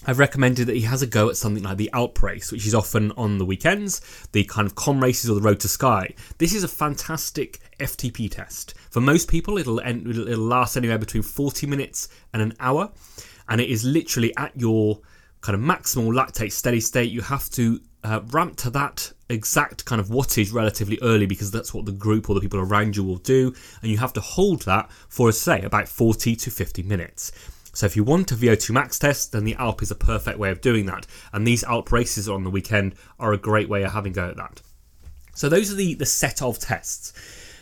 [0.07, 2.75] I've recommended that he has a go at something like the Alp race, which is
[2.75, 4.01] often on the weekends,
[4.33, 6.15] the kind of com races or the Road to Sky.
[6.39, 8.73] This is a fantastic FTP test.
[8.89, 12.91] For most people, it'll, end, it'll last anywhere between 40 minutes and an hour
[13.51, 15.01] and it is literally at your
[15.41, 17.11] kind of maximal lactate steady state.
[17.11, 21.75] You have to uh, ramp to that exact kind of wattage relatively early because that's
[21.75, 24.63] what the group or the people around you will do, and you have to hold
[24.63, 27.33] that for, say, about 40 to 50 minutes.
[27.73, 30.51] So if you want a VO2 max test, then the Alp is a perfect way
[30.51, 31.07] of doing that.
[31.33, 34.29] And these Alp races on the weekend are a great way of having a go
[34.29, 34.61] at that.
[35.35, 37.13] So those are the, the set of tests.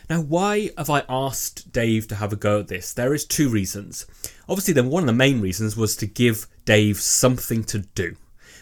[0.09, 2.93] Now, why have I asked Dave to have a go at this?
[2.93, 4.07] There is two reasons.
[4.47, 8.15] Obviously, then one of the main reasons was to give Dave something to do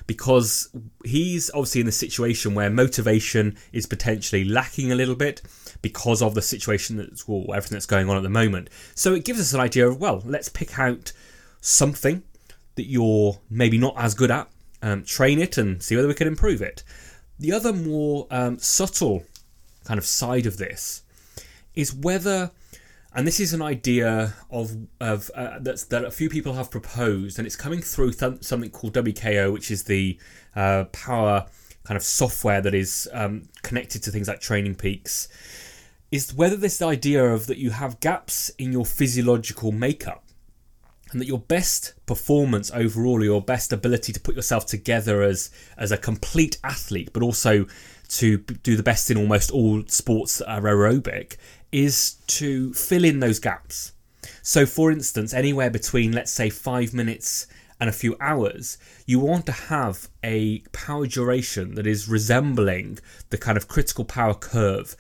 [0.07, 0.69] because
[1.05, 5.41] he's obviously in a situation where motivation is potentially lacking a little bit
[5.81, 8.69] because of the situation that's well, everything that's going on at the moment.
[8.93, 11.13] So it gives us an idea of well, let's pick out
[11.61, 12.23] something
[12.75, 14.49] that you're maybe not as good at,
[14.81, 16.83] um, train it, and see whether we can improve it.
[17.39, 19.23] The other more um, subtle
[19.85, 21.03] kind of side of this
[21.77, 22.51] is whether
[23.13, 27.45] and this is an idea of of uh, that a few people have proposed, and
[27.45, 30.19] it's coming through th- something called WKO, which is the
[30.55, 31.45] uh, power
[31.83, 35.29] kind of software that is um, connected to things like Training Peaks.
[36.11, 40.23] Is whether this idea of that you have gaps in your physiological makeup,
[41.11, 45.49] and that your best performance overall, or your best ability to put yourself together as
[45.77, 47.65] as a complete athlete, but also
[48.09, 51.37] to do the best in almost all sports that are aerobic,
[51.71, 53.93] is to fill in those gaps.
[54.41, 57.47] So, for instance, anywhere between, let's say, five minutes
[57.79, 62.99] and a few hours, you want to have a power duration that is resembling
[63.29, 64.95] the kind of critical power curve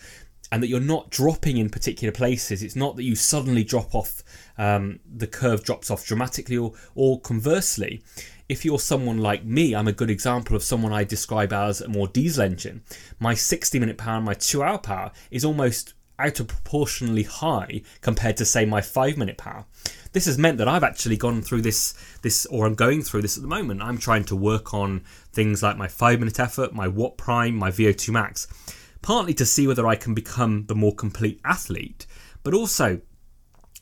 [0.51, 2.63] and that you're not dropping in particular places.
[2.63, 4.23] It's not that you suddenly drop off,
[4.57, 8.03] um, the curve drops off dramatically, or, or conversely,
[8.47, 11.89] if you're someone like me, I'm a good example of someone I describe as a
[11.89, 12.81] more diesel engine.
[13.19, 18.37] My 60 minute power, my two hour power is almost out of proportionally high compared
[18.37, 19.65] to say my five minute power.
[20.13, 23.37] This has meant that I've actually gone through this this or I'm going through this
[23.37, 23.81] at the moment.
[23.81, 27.71] I'm trying to work on things like my five minute effort, my watt prime, my
[27.71, 28.47] VO2 max,
[29.01, 32.05] partly to see whether I can become the more complete athlete,
[32.43, 33.01] but also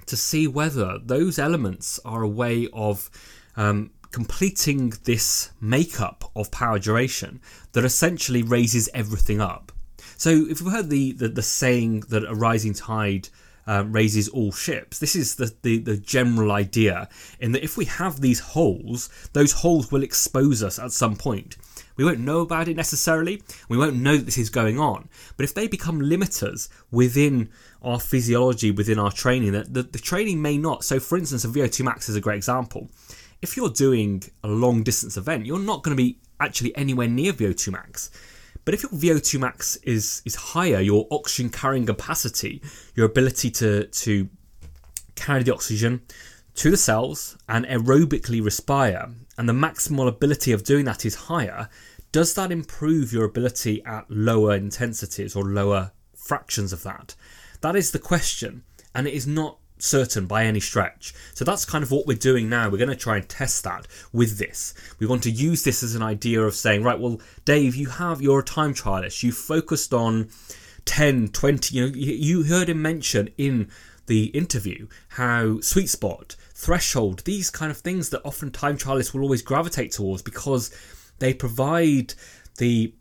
[0.05, 3.09] to see whether those elements are a way of
[3.55, 7.41] um, completing this makeup of power duration
[7.73, 9.71] that essentially raises everything up.
[10.17, 13.29] So if you've heard the, the, the saying that a rising tide
[13.67, 17.09] um, raises all ships, this is the, the, the general idea
[17.39, 21.57] in that if we have these holes, those holes will expose us at some point.
[21.97, 23.41] We won't know about it necessarily.
[23.69, 25.07] We won't know that this is going on.
[25.37, 27.49] But if they become limiters within
[27.81, 30.83] our physiology, within our training, that the, the training may not.
[30.83, 32.89] So, for instance, a VO2 max is a great example.
[33.41, 37.31] If you're doing a long distance event, you're not going to be actually anywhere near
[37.31, 38.11] VO2 max.
[38.65, 42.61] But if your VO2 max is is higher, your oxygen carrying capacity,
[42.95, 44.29] your ability to to
[45.15, 46.01] carry the oxygen
[46.55, 51.69] to the cells and aerobically respire, and the maximal ability of doing that is higher,
[52.11, 57.15] does that improve your ability at lower intensities or lower fractions of that?
[57.61, 58.63] That is the question,
[58.93, 61.13] and it is not certain by any stretch.
[61.33, 62.69] So that's kind of what we're doing now.
[62.69, 64.73] We're going to try and test that with this.
[64.99, 68.21] We want to use this as an idea of saying, right, well, Dave, you have,
[68.21, 69.23] you're a time trialist.
[69.23, 70.29] You focused on
[70.85, 73.69] 10, 20, you know, you heard him mention in
[74.07, 79.21] the interview how sweet spot, threshold, these kind of things that often time trialists will
[79.21, 80.75] always gravitate towards because
[81.19, 82.13] they provide
[82.57, 82.93] the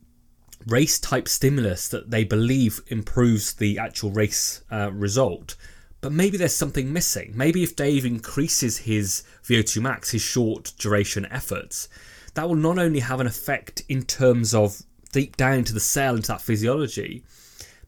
[0.67, 5.57] race type stimulus that they believe improves the actual race uh, result
[6.05, 7.33] but maybe there's something missing.
[7.35, 11.89] Maybe if Dave increases his VO2 max, his short duration efforts,
[12.35, 14.83] that will not only have an effect in terms of
[15.13, 17.25] deep down into the cell, into that physiology,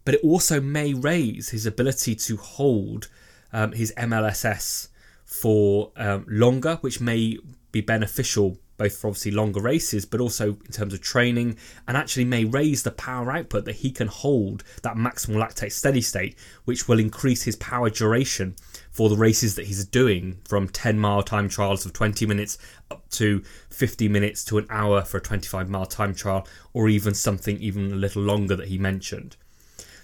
[0.07, 3.09] but it also may raise his ability to hold
[3.53, 4.89] um, his MLSS
[5.27, 7.37] for um, longer, which may
[7.71, 12.25] be beneficial both for obviously longer races, but also in terms of training, and actually
[12.25, 16.89] may raise the power output that he can hold that maximal lactate steady state, which
[16.89, 18.55] will increase his power duration
[18.91, 22.59] for the races that he's doing from 10 mile time trials of 20 minutes
[22.91, 27.15] up to 50 minutes to an hour for a 25 mile time trial, or even
[27.15, 29.37] something even a little longer that he mentioned.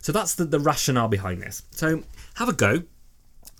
[0.01, 1.63] So that's the, the rationale behind this.
[1.71, 2.03] So
[2.35, 2.83] have a go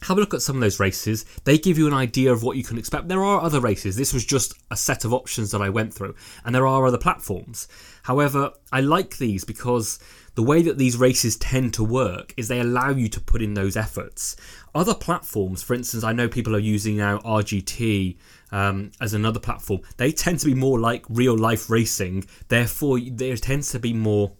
[0.03, 1.25] have a look at some of those races.
[1.45, 3.09] They give you an idea of what you can expect.
[3.09, 3.97] There are other races.
[3.97, 6.15] This was just a set of options that I went through,
[6.45, 7.69] and there are other platforms.
[8.03, 9.99] However, I like these because
[10.35, 13.55] the way that these races tend to work is they allow you to put in
[13.55, 14.37] those efforts.
[14.75, 18.17] Other platforms, for instance, I know people are using now RGT
[18.51, 19.83] um, as another platform.
[19.99, 22.25] They tend to be more like real life racing.
[22.49, 24.33] Therefore, there tends to be more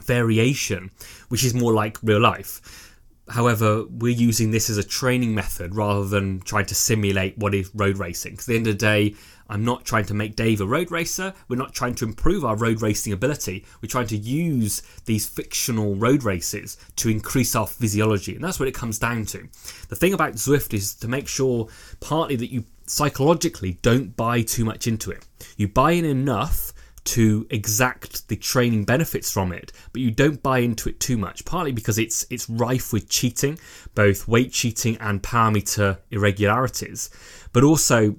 [0.00, 0.90] variation,
[1.28, 2.91] which is more like real life.
[3.32, 7.70] However, we're using this as a training method rather than trying to simulate what is
[7.74, 8.32] road racing.
[8.32, 9.14] Because at the end of the day,
[9.48, 11.32] I'm not trying to make Dave a road racer.
[11.48, 13.64] We're not trying to improve our road racing ability.
[13.80, 18.34] We're trying to use these fictional road races to increase our physiology.
[18.34, 19.48] And that's what it comes down to.
[19.88, 21.68] The thing about Zwift is to make sure
[22.00, 25.26] partly that you psychologically don't buy too much into it.
[25.56, 26.71] You buy in enough
[27.04, 31.44] to exact the training benefits from it, but you don't buy into it too much.
[31.44, 33.58] Partly because it's it's rife with cheating,
[33.94, 37.10] both weight cheating and power meter irregularities,
[37.52, 38.16] but also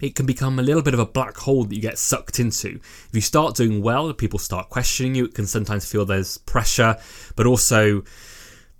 [0.00, 2.68] it can become a little bit of a black hole that you get sucked into.
[2.68, 5.24] If you start doing well, people start questioning you.
[5.24, 6.98] It can sometimes feel there's pressure,
[7.34, 8.02] but also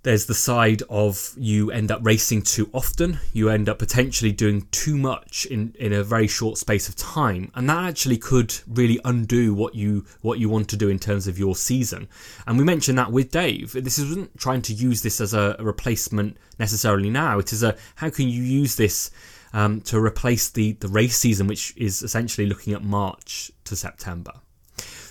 [0.07, 3.19] there's the side of you end up racing too often.
[3.33, 7.51] You end up potentially doing too much in, in a very short space of time,
[7.55, 11.27] and that actually could really undo what you what you want to do in terms
[11.27, 12.07] of your season.
[12.45, 13.73] And we mentioned that with Dave.
[13.73, 17.39] This isn't trying to use this as a, replacement necessarily now.
[17.39, 19.11] It is a how can you use this
[19.51, 24.31] um, to replace the the race season, which is essentially looking at March to September.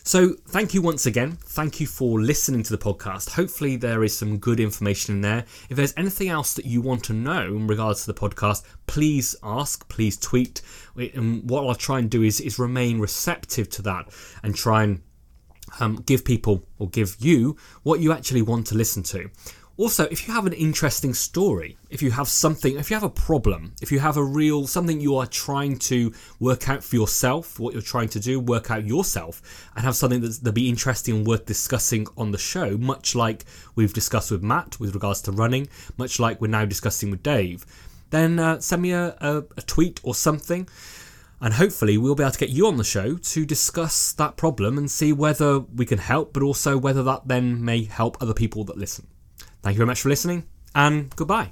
[0.07, 1.33] So, thank you once again.
[1.33, 3.31] Thank you for listening to the podcast.
[3.31, 5.45] Hopefully, there is some good information in there.
[5.69, 9.35] If there's anything else that you want to know in regards to the podcast, please
[9.43, 10.63] ask, please tweet.
[10.95, 14.11] And what I'll try and do is, is remain receptive to that
[14.45, 15.03] and try and
[15.81, 19.29] um, give people or give you what you actually want to listen to.
[19.79, 23.11] Also, if you have an interesting story, if you have something, if you have a
[23.11, 27.61] problem, if you have a real something you are trying to work out for yourself,
[27.61, 31.17] what you're trying to do, work out yourself, and have something that's, that'll be interesting
[31.17, 33.45] and worth discussing on the show, much like
[33.75, 37.67] we've discussed with Matt with regards to running, much like we're now discussing with Dave,
[38.09, 40.67] then uh, send me a, a, a tweet or something
[41.39, 44.79] and hopefully we'll be able to get you on the show to discuss that problem
[44.79, 48.65] and see whether we can help, but also whether that then may help other people
[48.65, 49.07] that listen.
[49.67, 50.45] Thank you very much for listening,
[50.77, 51.51] and goodbye.